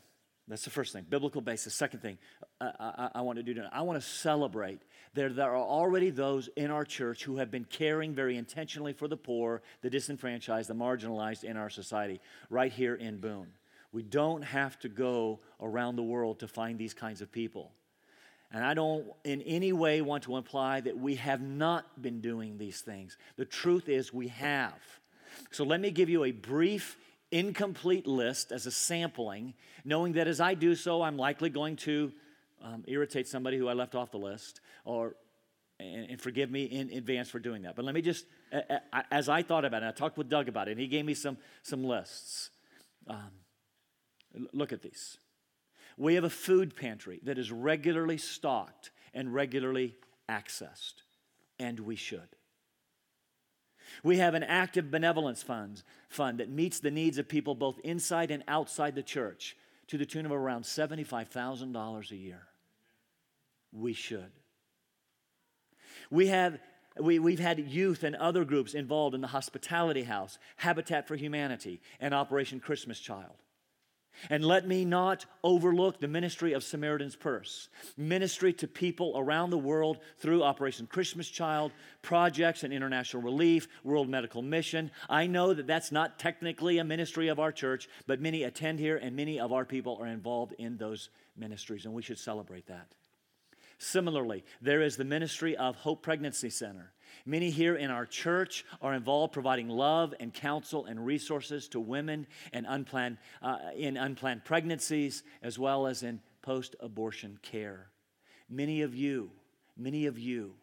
[0.47, 1.73] that's the first thing, biblical basis.
[1.73, 2.17] Second thing
[2.61, 4.81] uh, I, I, I want to do tonight, I want to celebrate
[5.13, 9.07] that there are already those in our church who have been caring very intentionally for
[9.07, 13.49] the poor, the disenfranchised, the marginalized in our society, right here in Boone.
[13.91, 17.71] We don't have to go around the world to find these kinds of people.
[18.51, 22.57] And I don't in any way want to imply that we have not been doing
[22.57, 23.17] these things.
[23.35, 24.79] The truth is, we have.
[25.51, 26.97] So let me give you a brief
[27.31, 29.53] incomplete list as a sampling,
[29.83, 32.11] knowing that as I do so, I'm likely going to
[32.61, 35.15] um, irritate somebody who I left off the list, or
[35.79, 37.75] and, and, forgive me in advance for doing that.
[37.75, 38.25] But let me just,
[39.11, 41.13] as I thought about it, I talked with Doug about it, and he gave me
[41.13, 42.49] some some lists.
[43.07, 43.31] Um,
[44.53, 45.17] look at these.
[45.97, 49.95] We have a food pantry that is regularly stocked and regularly
[50.29, 51.03] accessed,
[51.59, 52.36] and we should.
[54.03, 58.31] We have an active benevolence fund, fund that meets the needs of people both inside
[58.31, 59.55] and outside the church
[59.87, 62.47] to the tune of around $75,000 a year.
[63.71, 64.31] We should.
[66.09, 66.59] We have
[66.99, 71.79] we, we've had youth and other groups involved in the Hospitality House, Habitat for Humanity,
[71.99, 73.35] and Operation Christmas Child.
[74.29, 79.57] And let me not overlook the ministry of Samaritan's Purse, ministry to people around the
[79.57, 84.91] world through Operation Christmas Child, projects and international relief, World Medical Mission.
[85.09, 88.97] I know that that's not technically a ministry of our church, but many attend here
[88.97, 92.87] and many of our people are involved in those ministries, and we should celebrate that.
[93.79, 96.93] Similarly, there is the ministry of Hope Pregnancy Center.
[97.25, 102.27] Many here in our church are involved providing love and counsel and resources to women
[102.53, 107.89] and unplanned, uh, in unplanned pregnancies as well as in post abortion care.
[108.49, 109.31] Many of you,
[109.75, 110.53] many of you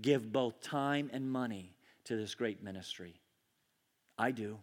[0.00, 1.74] give both time and money
[2.04, 3.20] to this great ministry.
[4.16, 4.58] I do,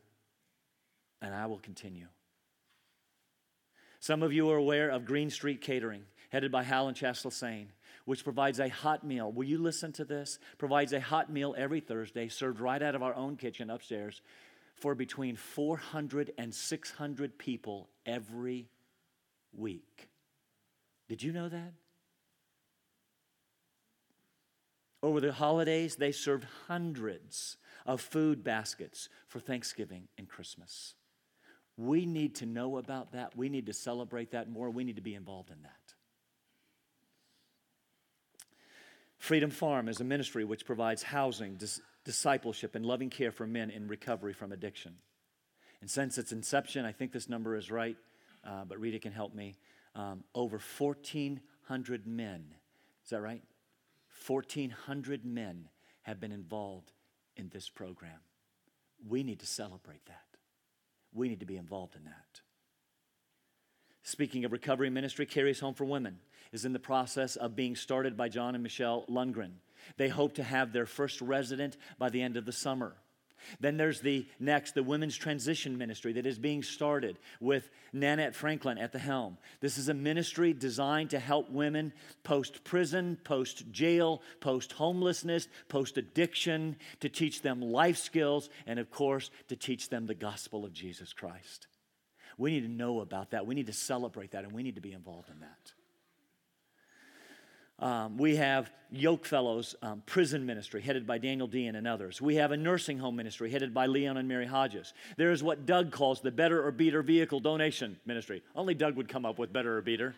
[1.22, 2.08] and I will continue.
[4.00, 7.70] Some of you are aware of Green Street Catering, headed by Hal and Chastel Sane
[8.08, 9.30] which provides a hot meal.
[9.30, 10.40] Will you listen to this?
[10.58, 14.22] Provides a hot meal every Thursday, served right out of our own kitchen upstairs,
[14.76, 18.70] for between 400 and 600 people every
[19.52, 20.08] week.
[21.10, 21.74] Did you know that?
[25.04, 30.94] Over the holidays, they served hundreds of food baskets for Thanksgiving and Christmas.
[31.76, 33.36] We need to know about that.
[33.36, 34.70] We need to celebrate that more.
[34.70, 35.77] We need to be involved in that.
[39.18, 43.70] Freedom Farm is a ministry which provides housing, dis- discipleship, and loving care for men
[43.70, 44.96] in recovery from addiction.
[45.82, 47.98] And since its inception, I think this number is right,
[48.44, 49.58] uh, but Rita can help me.
[49.96, 52.46] Um, over 1,400 men,
[53.04, 53.42] is that right?
[54.26, 55.70] 1,400 men
[56.04, 56.92] have been involved
[57.36, 58.20] in this program.
[59.08, 60.26] We need to celebrate that.
[61.14, 62.42] We need to be involved in that.
[64.08, 66.18] Speaking of recovery ministry, Carries Home for Women
[66.54, 69.52] is in the process of being started by John and Michelle Lundgren.
[69.98, 72.96] They hope to have their first resident by the end of the summer.
[73.60, 78.78] Then there's the next, the Women's Transition Ministry that is being started with Nanette Franklin
[78.78, 79.38] at the helm.
[79.60, 81.92] This is a ministry designed to help women
[82.24, 88.90] post prison, post jail, post homelessness, post addiction, to teach them life skills, and of
[88.90, 91.68] course, to teach them the gospel of Jesus Christ.
[92.38, 93.46] We need to know about that.
[93.46, 95.72] We need to celebrate that, and we need to be involved in that.
[97.80, 102.20] Um, we have Yoke Fellows um, prison ministry headed by Daniel Dean and others.
[102.20, 104.94] We have a nursing home ministry headed by Leon and Mary Hodges.
[105.16, 108.42] There is what Doug calls the Better or Beater Vehicle Donation Ministry.
[108.56, 110.16] Only Doug would come up with Better or Beater.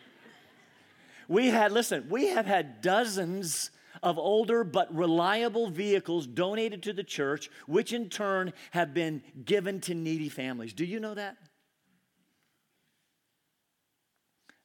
[1.27, 7.03] We had, listen, we have had dozens of older but reliable vehicles donated to the
[7.03, 10.71] church, which in turn have been given to needy families.
[10.73, 11.35] Do you know that?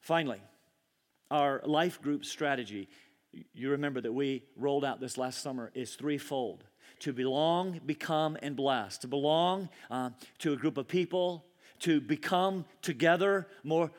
[0.04, 0.42] Finally,
[1.30, 2.90] our life group strategy,
[3.54, 6.62] you remember that we rolled out this last summer, is threefold
[6.98, 8.98] to belong, become, and bless.
[8.98, 11.46] To belong uh, to a group of people,
[11.80, 13.90] to become together more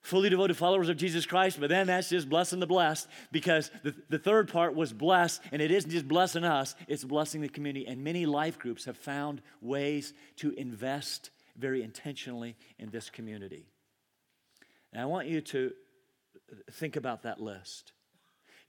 [0.00, 3.94] fully devoted followers of Jesus Christ, but then that's just blessing the blessed because the,
[4.08, 7.86] the third part was blessed, and it isn't just blessing us, it's blessing the community.
[7.86, 13.68] And many life groups have found ways to invest very intentionally in this community.
[14.92, 15.72] And I want you to
[16.70, 17.92] think about that list.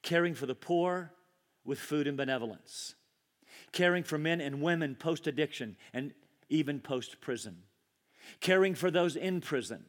[0.01, 1.11] Caring for the poor
[1.65, 2.95] with food and benevolence,
[3.71, 6.13] caring for men and women post addiction and
[6.49, 7.63] even post prison,
[8.41, 9.85] caring for those in prison,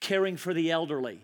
[0.00, 1.20] caring for the elderly.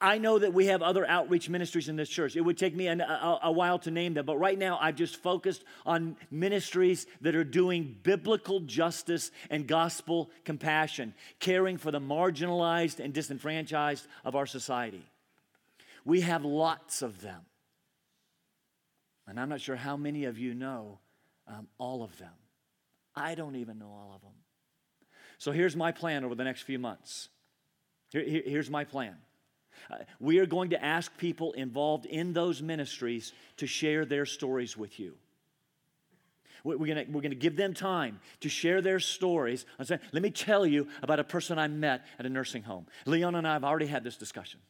[0.00, 2.34] I know that we have other outreach ministries in this church.
[2.34, 4.94] It would take me an, a, a, while to name them, but right now I've
[4.94, 12.00] just focused on ministries that are doing biblical justice and gospel compassion, caring for the
[12.00, 15.04] marginalized and disenfranchised of our society.
[16.06, 17.42] We have lots of them.
[19.28, 20.98] And I'm not sure how many of you know
[21.46, 22.32] um, all of them.
[23.14, 24.32] I don't even know all of them.
[25.36, 27.28] So here's my plan over the next few months.
[28.12, 29.16] Here, here, here's my plan.
[29.90, 34.76] Uh, we are going to ask people involved in those ministries to share their stories
[34.76, 35.14] with you.
[36.64, 39.64] We're going we're gonna give them time to share their stories.
[39.78, 42.86] I'm saying, let me tell you about a person I met at a nursing home.
[43.06, 44.60] Leon and I have already had this discussion.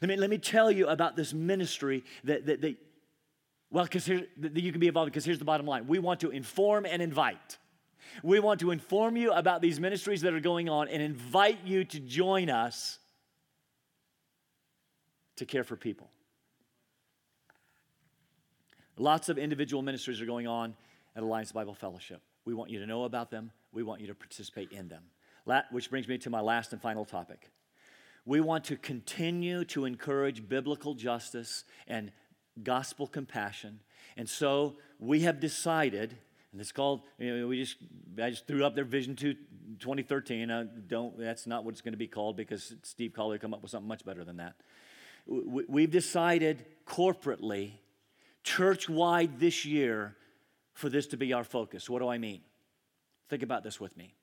[0.00, 2.76] Let me, let me tell you about this ministry that, that, that
[3.70, 4.22] well, because you
[4.70, 5.86] can be involved because here's the bottom line.
[5.86, 7.58] We want to inform and invite.
[8.22, 11.84] We want to inform you about these ministries that are going on and invite you
[11.86, 12.98] to join us
[15.36, 16.10] to care for people.
[18.96, 20.74] Lots of individual ministries are going on
[21.16, 22.20] at Alliance Bible Fellowship.
[22.44, 25.02] We want you to know about them, we want you to participate in them.
[25.70, 27.50] Which brings me to my last and final topic.
[28.24, 32.12] We want to continue to encourage biblical justice and
[32.62, 33.80] gospel compassion.
[34.16, 36.16] And so we have decided,
[36.52, 37.76] and it's called, you know, we just,
[38.22, 39.34] I just threw up their Vision 2
[39.80, 40.50] 2013.
[40.50, 43.60] Uh, don't, that's not what it's going to be called because Steve Collier come up
[43.60, 44.54] with something much better than that
[45.26, 47.72] we've decided corporately,
[48.42, 50.16] church wide this year,
[50.74, 51.88] for this to be our focus.
[51.88, 52.40] What do I mean?
[53.28, 54.14] Think about this with me.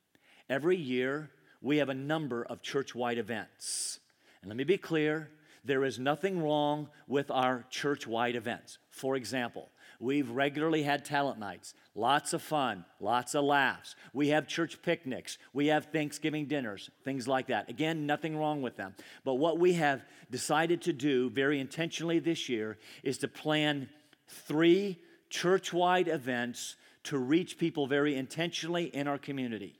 [0.49, 1.31] Every year,
[1.61, 3.99] we have a number of church wide events.
[4.41, 5.31] And let me be clear
[5.63, 8.79] there is nothing wrong with our church wide events.
[8.89, 9.69] For example,
[10.01, 13.95] we've regularly had talent nights, lots of fun, lots of laughs.
[14.13, 17.69] We have church picnics, we have Thanksgiving dinners, things like that.
[17.69, 18.95] Again, nothing wrong with them.
[19.23, 23.87] But what we have decided to do very intentionally this year is to plan
[24.27, 24.99] three
[25.29, 29.75] church wide events to reach people very intentionally in our community.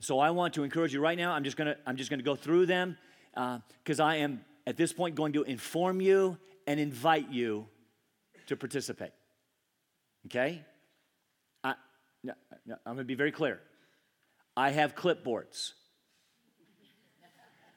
[0.00, 1.32] So I want to encourage you right now.
[1.32, 2.98] I'm just gonna I'm just gonna go through them
[3.34, 7.66] because uh, I am at this point going to inform you and invite you
[8.46, 9.12] to participate.
[10.26, 10.64] Okay?
[11.64, 11.74] I,
[12.22, 12.34] no,
[12.66, 13.60] no, I'm going to be very clear.
[14.56, 15.72] I have clipboards.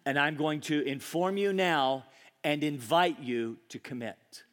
[0.06, 2.06] And I'm going to inform you now
[2.44, 4.44] and invite you to commit.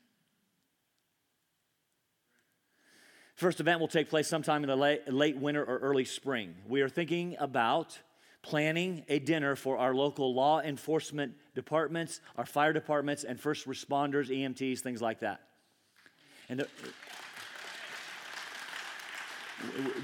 [3.34, 6.54] First event will take place sometime in the late, late winter or early spring.
[6.66, 7.98] We are thinking about
[8.42, 14.28] planning a dinner for our local law enforcement departments, our fire departments, and first responders,
[14.28, 15.40] EMTs, things like that.
[16.48, 16.68] And the,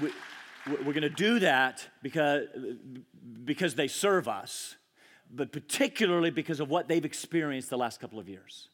[0.01, 0.11] we,
[0.67, 2.47] we're going to do that because,
[3.43, 4.75] because they serve us,
[5.31, 8.69] but particularly because of what they've experienced the last couple of years.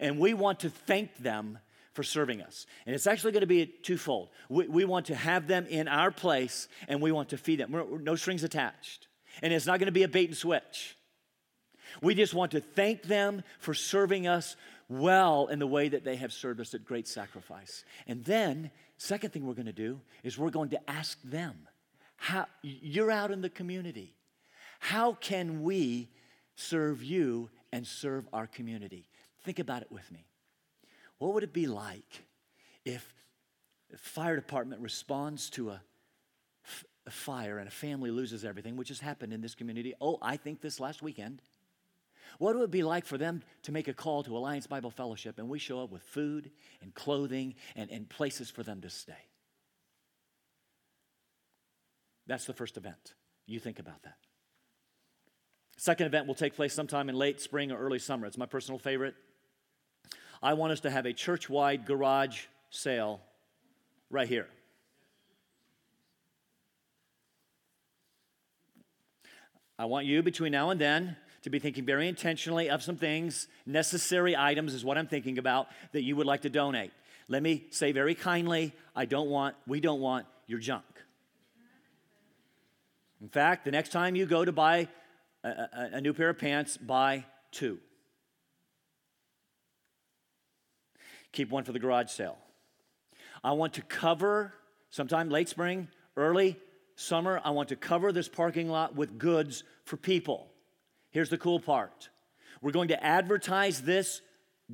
[0.00, 1.58] And we want to thank them
[1.92, 2.66] for serving us.
[2.86, 4.30] And it's actually going to be twofold.
[4.48, 7.72] We, we want to have them in our place and we want to feed them.
[7.72, 9.08] We're, we're, no strings attached.
[9.42, 10.96] And it's not going to be a bait and switch.
[12.00, 14.56] We just want to thank them for serving us
[15.00, 17.84] well in the way that they have served us at great sacrifice.
[18.06, 21.68] And then, second thing we're going to do is we're going to ask them,
[22.22, 24.14] how you're out in the community.
[24.78, 26.08] How can we
[26.54, 29.08] serve you and serve our community?
[29.44, 30.24] Think about it with me.
[31.18, 32.24] What would it be like
[32.84, 33.12] if
[33.96, 35.82] fire department responds to a,
[36.64, 39.92] f- a fire and a family loses everything, which has happened in this community?
[40.00, 41.42] Oh, I think this last weekend.
[42.38, 45.38] What would it be like for them to make a call to Alliance Bible Fellowship
[45.38, 49.12] and we show up with food and clothing and, and places for them to stay?
[52.26, 53.14] That's the first event.
[53.46, 54.16] You think about that.
[55.76, 58.26] Second event will take place sometime in late spring or early summer.
[58.26, 59.14] It's my personal favorite.
[60.42, 63.20] I want us to have a church wide garage sale
[64.10, 64.48] right here.
[69.78, 73.48] I want you between now and then to be thinking very intentionally of some things,
[73.66, 76.92] necessary items is what I'm thinking about, that you would like to donate.
[77.28, 80.84] Let me say very kindly, I don't want, we don't want your junk.
[83.20, 84.88] In fact, the next time you go to buy
[85.44, 87.78] a, a, a new pair of pants, buy two.
[91.32, 92.36] Keep one for the garage sale.
[93.42, 94.52] I want to cover,
[94.90, 96.56] sometime late spring, early
[96.94, 100.51] summer, I want to cover this parking lot with goods for people.
[101.12, 102.08] Here's the cool part
[102.60, 104.20] we're going to advertise this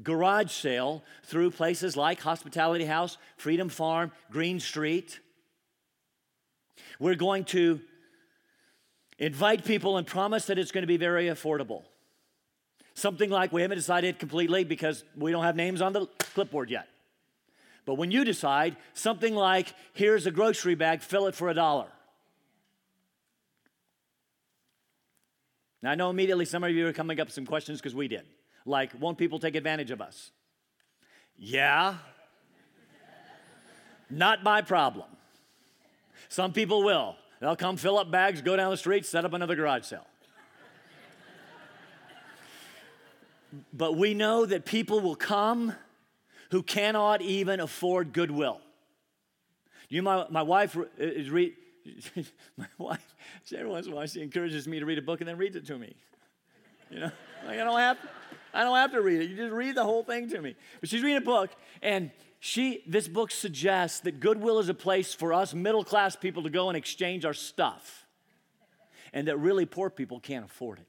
[0.03, 5.21] garage sale through places like Hospitality House, Freedom Farm, Green Street.
[7.01, 7.81] We're going to
[9.19, 11.83] invite people and promise that it's going to be very affordable.
[12.95, 16.89] Something like we haven't decided completely because we don't have names on the clipboard yet.
[17.85, 21.89] But when you decide, something like here's a grocery bag, fill it for a dollar.
[25.83, 28.09] Now, I know immediately some of you are coming up with some questions because we
[28.09, 28.23] did.
[28.67, 30.31] Like, won't people take advantage of us?
[31.37, 31.97] Yeah.
[34.11, 35.07] Not my problem.
[36.29, 37.17] Some people will.
[37.41, 40.07] They'll come fill up bags, go down the street, set up another garage sale.
[43.73, 45.75] but we know that people will come
[46.51, 48.61] who cannot even afford goodwill.
[49.89, 51.55] You, my, my wife is read.
[52.57, 53.15] my wife,
[53.55, 55.57] every once in a while, she encourages me to read a book and then reads
[55.57, 55.95] it to me.
[56.91, 57.11] You know,
[57.47, 57.99] like I don't have,
[58.55, 59.31] I don't have to read it.
[59.31, 60.57] You just read the whole thing to me.
[60.81, 61.51] But she's reading a book,
[61.83, 62.11] and
[62.41, 66.51] she, this book suggests that goodwill is a place for us middle class people to
[66.51, 68.07] go and exchange our stuff,
[69.13, 70.87] and that really poor people can't afford it.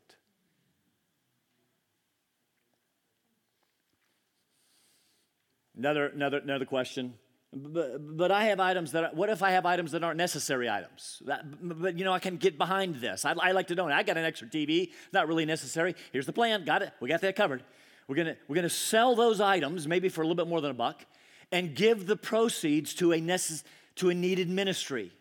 [5.77, 7.13] Another, another, another question.
[7.51, 10.69] But, but I have items that, are, what if I have items that aren't necessary
[10.69, 11.21] items?
[11.25, 13.25] That, but, you know, I can get behind this.
[13.25, 13.95] I, I like to donate.
[13.95, 15.95] I got an extra TV, not really necessary.
[16.11, 16.63] Here's the plan.
[16.63, 16.93] Got it.
[16.99, 17.63] We got that covered.
[18.07, 20.75] We're gonna, we're gonna sell those items, maybe for a little bit more than a
[20.75, 21.05] buck,
[21.51, 23.63] and give the proceeds to a, necess-
[23.95, 25.11] to a needed ministry.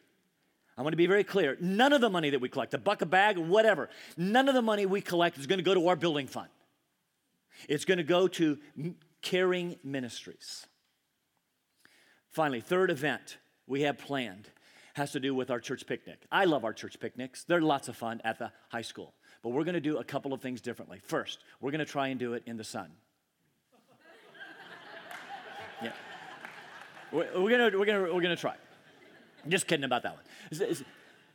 [0.76, 1.57] I want to be very clear.
[1.61, 4.62] None of the money that we collect, a buck a bag, whatever, none of the
[4.62, 6.49] money we collect is going to go to our building fund.
[7.68, 8.59] It's going to go to
[9.20, 10.68] caring ministries.
[12.31, 14.49] Finally, third event we have planned
[14.95, 16.20] has to do with our church picnic.
[16.31, 17.45] I love our church picnics.
[17.45, 19.14] They're lots of fun at the high school.
[19.43, 21.01] But we're going to do a couple of things differently.
[21.05, 22.91] First, we're going to try and do it in the sun.
[25.83, 25.93] yeah.
[27.12, 28.55] We're, to we're gonna, we're gonna try.
[29.45, 30.24] I'm just kidding about that one.
[30.51, 30.83] It's, it's,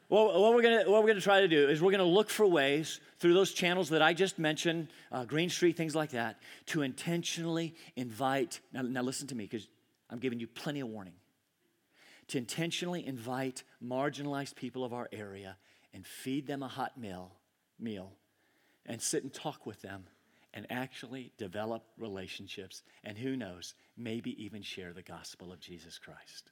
[0.10, 2.46] well, what we're gonna what we're gonna try to do is we're gonna look for
[2.46, 6.38] ways through those channels that I just mentioned, uh, Green Street, things like that,
[6.68, 8.60] to intentionally invite.
[8.72, 9.68] Now, now listen to me, because
[10.14, 11.16] I'm giving you plenty of warning.
[12.28, 15.58] To intentionally invite marginalized people of our area
[15.92, 17.32] and feed them a hot meal,
[17.80, 18.12] meal,
[18.86, 20.06] and sit and talk with them,
[20.54, 26.52] and actually develop relationships, and who knows, maybe even share the gospel of Jesus Christ.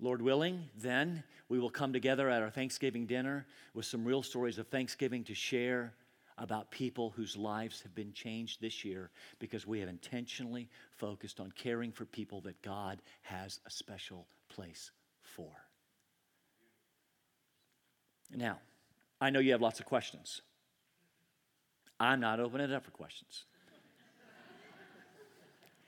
[0.00, 4.58] Lord willing, then we will come together at our Thanksgiving dinner with some real stories
[4.58, 5.92] of Thanksgiving to share
[6.42, 11.52] about people whose lives have been changed this year because we have intentionally focused on
[11.52, 14.90] caring for people that God has a special place
[15.22, 15.52] for.
[18.34, 18.58] Now,
[19.20, 20.42] I know you have lots of questions.
[22.00, 23.44] I'm not opening it up for questions.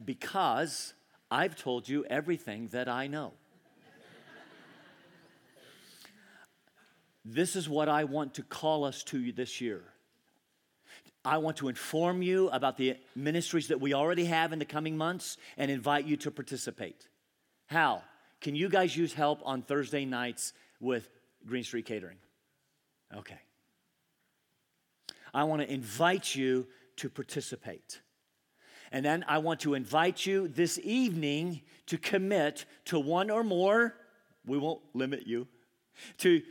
[0.04, 0.94] because
[1.32, 3.32] I've told you everything that I know.
[7.24, 9.82] This is what I want to call us to this year.
[11.24, 14.96] I want to inform you about the ministries that we already have in the coming
[14.96, 17.08] months and invite you to participate.
[17.66, 18.02] How?
[18.40, 21.08] Can you guys use help on Thursday nights with
[21.46, 22.18] Green Street Catering?
[23.16, 23.38] Okay.
[25.32, 26.66] I want to invite you
[26.96, 28.00] to participate.
[28.92, 33.94] And then I want to invite you this evening to commit to one or more,
[34.46, 35.48] we won't limit you,
[36.18, 36.42] to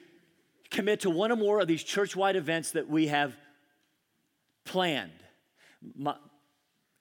[0.71, 3.37] commit to one or more of these church wide events that we have
[4.65, 5.11] planned.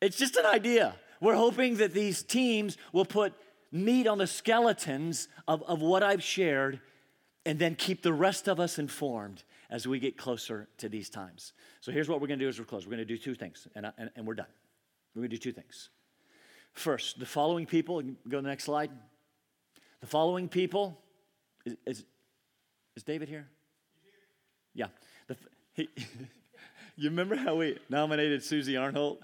[0.01, 0.95] It's just an idea.
[1.21, 3.35] We're hoping that these teams will put
[3.71, 6.81] meat on the skeletons of, of what I've shared
[7.47, 11.55] and then keep the rest of us informed as we get closer to these times.
[11.81, 12.85] So here's what we're going to do as we're close.
[12.85, 14.47] We're going to do two things, and, and, and we're done.
[15.15, 15.89] We're going to do two things.
[16.75, 18.91] First, the following people, go to the next slide.
[20.01, 20.99] The following people,
[21.65, 22.05] is, is,
[22.97, 23.49] is David here?
[24.75, 24.87] Yeah.
[25.29, 25.37] The,
[25.75, 25.89] he,
[26.97, 29.19] you remember how we nominated Susie Arnholt?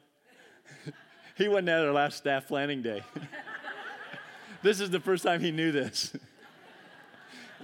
[1.36, 3.02] he wasn't at our last staff planning day.
[4.62, 6.16] this is the first time he knew this.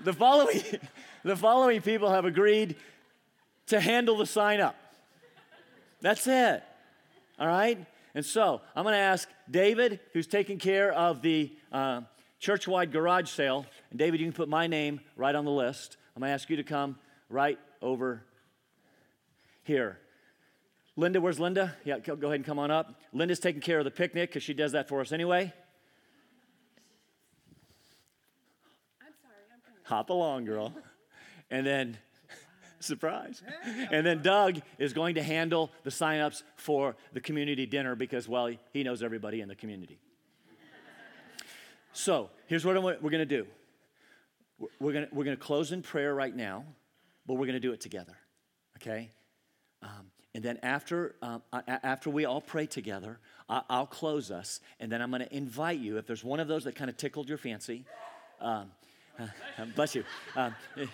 [0.02, 0.60] the following,
[1.24, 2.76] the following people have agreed
[3.68, 4.76] to handle the sign up.
[6.00, 6.62] That's it.
[7.38, 7.78] All right?
[8.14, 12.02] And so I'm going to ask David, who's taking care of the uh,
[12.40, 13.64] church wide garage sale.
[13.88, 15.96] And David, you can put my name right on the list.
[16.14, 16.98] I'm going to ask you to come
[17.30, 18.22] right over
[19.64, 19.98] here.
[20.96, 21.74] Linda, where's Linda?
[21.84, 23.00] Yeah, go ahead and come on up.
[23.12, 25.52] Linda's taking care of the picnic because she does that for us anyway.
[29.00, 29.80] I'm sorry, I'm coming.
[29.84, 30.72] Hop along, girl.
[31.50, 31.98] And then,
[32.80, 33.42] surprise.
[33.90, 38.50] And then Doug is going to handle the signups for the community dinner because, well,
[38.72, 40.00] he knows everybody in the community.
[41.92, 43.46] So here's what we're going to do
[44.80, 46.64] we're going we're to close in prayer right now,
[47.26, 48.16] but we're going to do it together,
[48.76, 49.10] okay?
[49.84, 55.00] Um, and then after, um, after we all pray together, I'll close us, and then
[55.02, 55.98] I'm going to invite you.
[55.98, 57.84] If there's one of those that kind of tickled your fancy,
[58.40, 58.72] um,
[59.18, 59.26] uh,
[59.76, 60.02] bless you.
[60.34, 60.54] Um,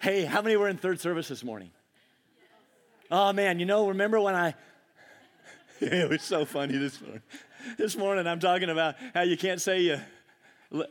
[0.00, 1.70] hey, how many were in third service this morning?
[3.10, 4.54] Oh man, you know, remember when I?
[5.80, 7.22] it was so funny this morning.
[7.78, 9.98] This morning, I'm talking about how you can't say you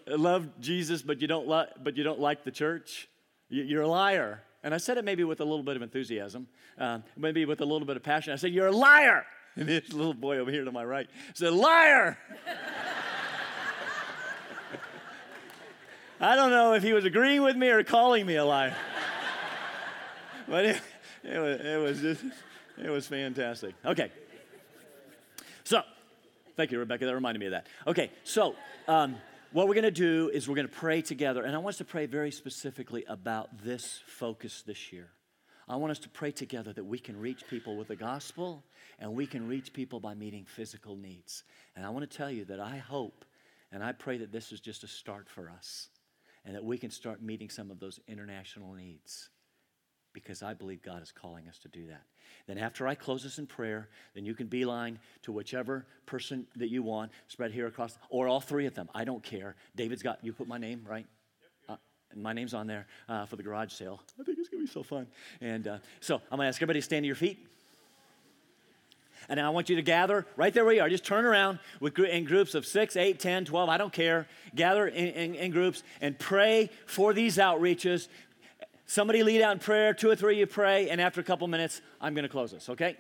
[0.07, 3.07] love Jesus, but you don't, lo- but you don't like the church.
[3.49, 4.41] You're a liar.
[4.68, 6.45] And I said it maybe with a little bit of enthusiasm,
[6.78, 8.34] uh, maybe with a little bit of passion.
[8.34, 9.26] I said, You're a liar.
[9.55, 12.18] And this little boy over here to my right said, Liar.
[16.20, 18.76] I don't know if he was agreeing with me or calling me a liar.
[20.49, 20.82] but it,
[21.24, 22.26] it, was, it was just,
[22.78, 23.74] it was fantastic.
[23.86, 24.11] Okay.
[25.63, 25.82] So,
[26.57, 27.05] thank you, Rebecca.
[27.05, 27.68] That reminded me of that.
[27.88, 28.53] Okay, so
[28.89, 29.15] um,
[29.52, 31.43] what we're going to do is we're going to pray together.
[31.43, 35.10] And I want us to pray very specifically about this focus this year.
[35.70, 38.64] I want us to pray together that we can reach people with the gospel
[39.00, 41.43] and we can reach people by meeting physical needs.
[41.76, 43.26] And I want to tell you that I hope
[43.72, 45.89] and I pray that this is just a start for us
[46.45, 49.30] and that we can start meeting some of those international needs
[50.24, 52.01] because I believe God is calling us to do that.
[52.47, 56.70] Then, after I close this in prayer, then you can beeline to whichever person that
[56.70, 58.89] you want, spread here across, or all three of them.
[58.95, 59.55] I don't care.
[59.76, 61.05] David's got, you put my name, right?
[61.68, 61.76] Uh,
[62.11, 64.01] and my name's on there uh, for the garage sale.
[64.20, 65.07] I think it's going to be so fun.
[65.41, 67.45] And uh, so I'm going to ask everybody to stand to your feet.
[69.30, 70.89] And I want you to gather right there where you are.
[70.89, 74.28] Just turn around with, in groups of 6, 8, 10, 12, I don't care.
[74.55, 78.07] Gather in, in, in groups and pray for these outreaches.
[78.88, 81.81] Somebody lead out in prayer, two or three you pray, and after a couple minutes,
[81.99, 82.95] I'm going to close this, okay?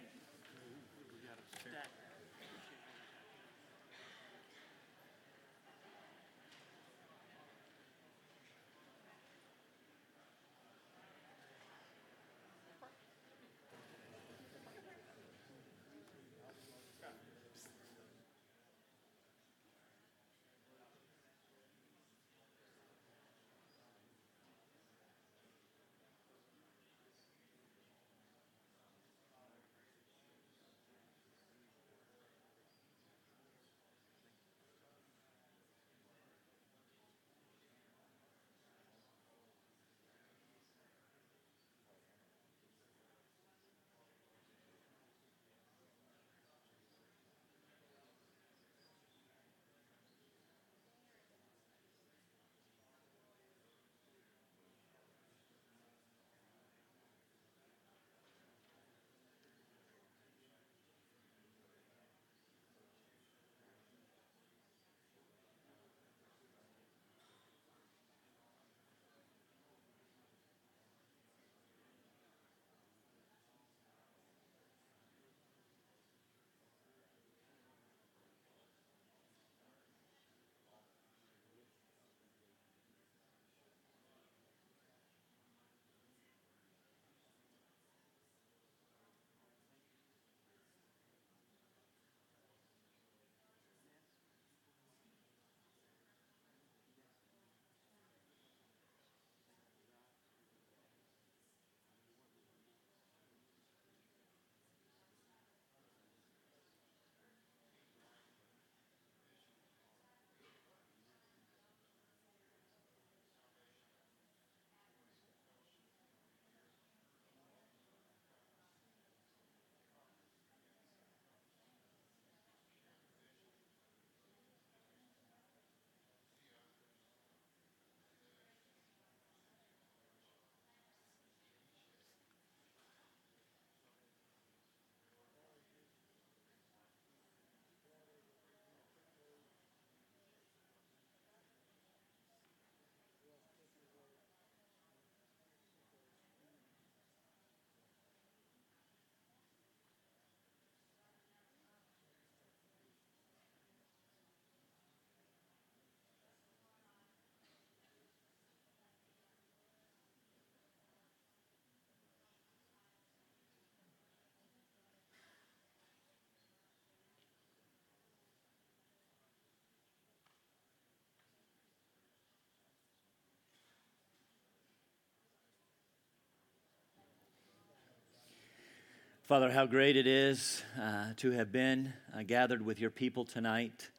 [179.27, 183.89] Father, how great it is uh, to have been uh, gathered with your people tonight.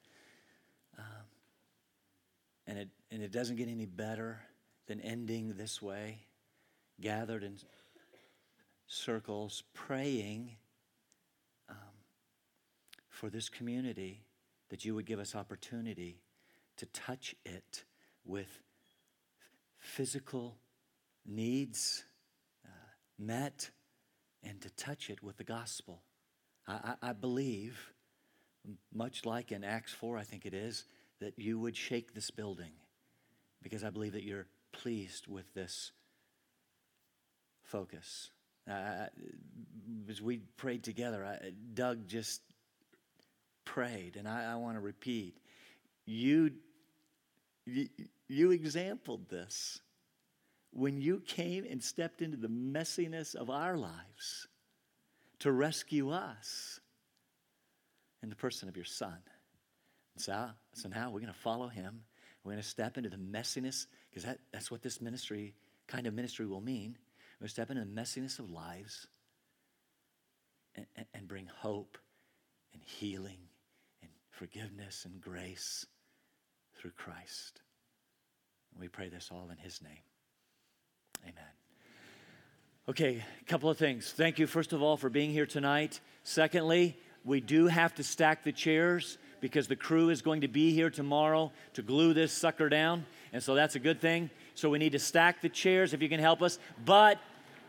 [0.99, 1.05] Um,
[2.67, 4.41] and, it, and it doesn't get any better
[4.87, 6.21] than ending this way,
[6.99, 7.59] gathered in
[8.87, 10.53] circles, praying
[11.69, 11.77] um,
[13.11, 14.23] for this community
[14.71, 16.23] that you would give us opportunity
[16.79, 17.85] to touch it
[18.25, 18.63] with
[19.79, 20.57] physical
[21.27, 22.05] needs
[22.65, 22.71] uh,
[23.19, 23.69] met
[24.43, 26.03] and to touch it with the gospel.
[26.67, 27.93] I, I, I believe,
[28.93, 30.85] much like in Acts 4, I think it is,
[31.21, 32.73] that you would shake this building
[33.63, 35.93] because I believe that you're pleased with this
[37.65, 38.31] focus.
[38.71, 39.07] Uh,
[40.09, 42.43] as we prayed together, I, Doug just
[43.65, 45.37] prayed, and I, I want to repeat.
[46.07, 46.53] You,
[47.67, 47.89] you,
[48.29, 49.81] you exampled this
[50.73, 54.47] when you came and stepped into the messiness of our lives
[55.41, 56.81] to rescue us
[58.23, 59.19] in the person of your son.
[60.15, 62.03] And so, so now we're going to follow him.
[62.45, 65.55] We're going to step into the messiness, because that, that's what this ministry,
[65.87, 66.97] kind of ministry, will mean.
[67.39, 69.07] We're going to step into the messiness of lives
[70.75, 71.99] and, and, and bring hope
[72.73, 73.39] and healing
[74.03, 75.87] and forgiveness and grace
[76.77, 77.61] through Christ.
[78.73, 80.08] And we pray this all in his name.
[81.25, 81.45] Amen.
[82.89, 84.13] Okay, a couple of things.
[84.13, 86.01] Thank you, first of all, for being here tonight.
[86.23, 90.73] Secondly, we do have to stack the chairs because the crew is going to be
[90.73, 93.05] here tomorrow to glue this sucker down.
[93.33, 94.31] And so that's a good thing.
[94.55, 96.59] So we need to stack the chairs if you can help us.
[96.85, 97.19] But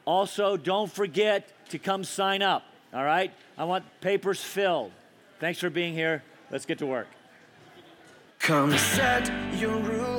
[0.06, 2.64] also, don't forget to come sign up.
[2.94, 3.32] All right?
[3.58, 4.92] I want papers filled.
[5.40, 6.24] Thanks for being here.
[6.50, 7.08] Let's get to work.
[8.40, 10.19] Come set your rule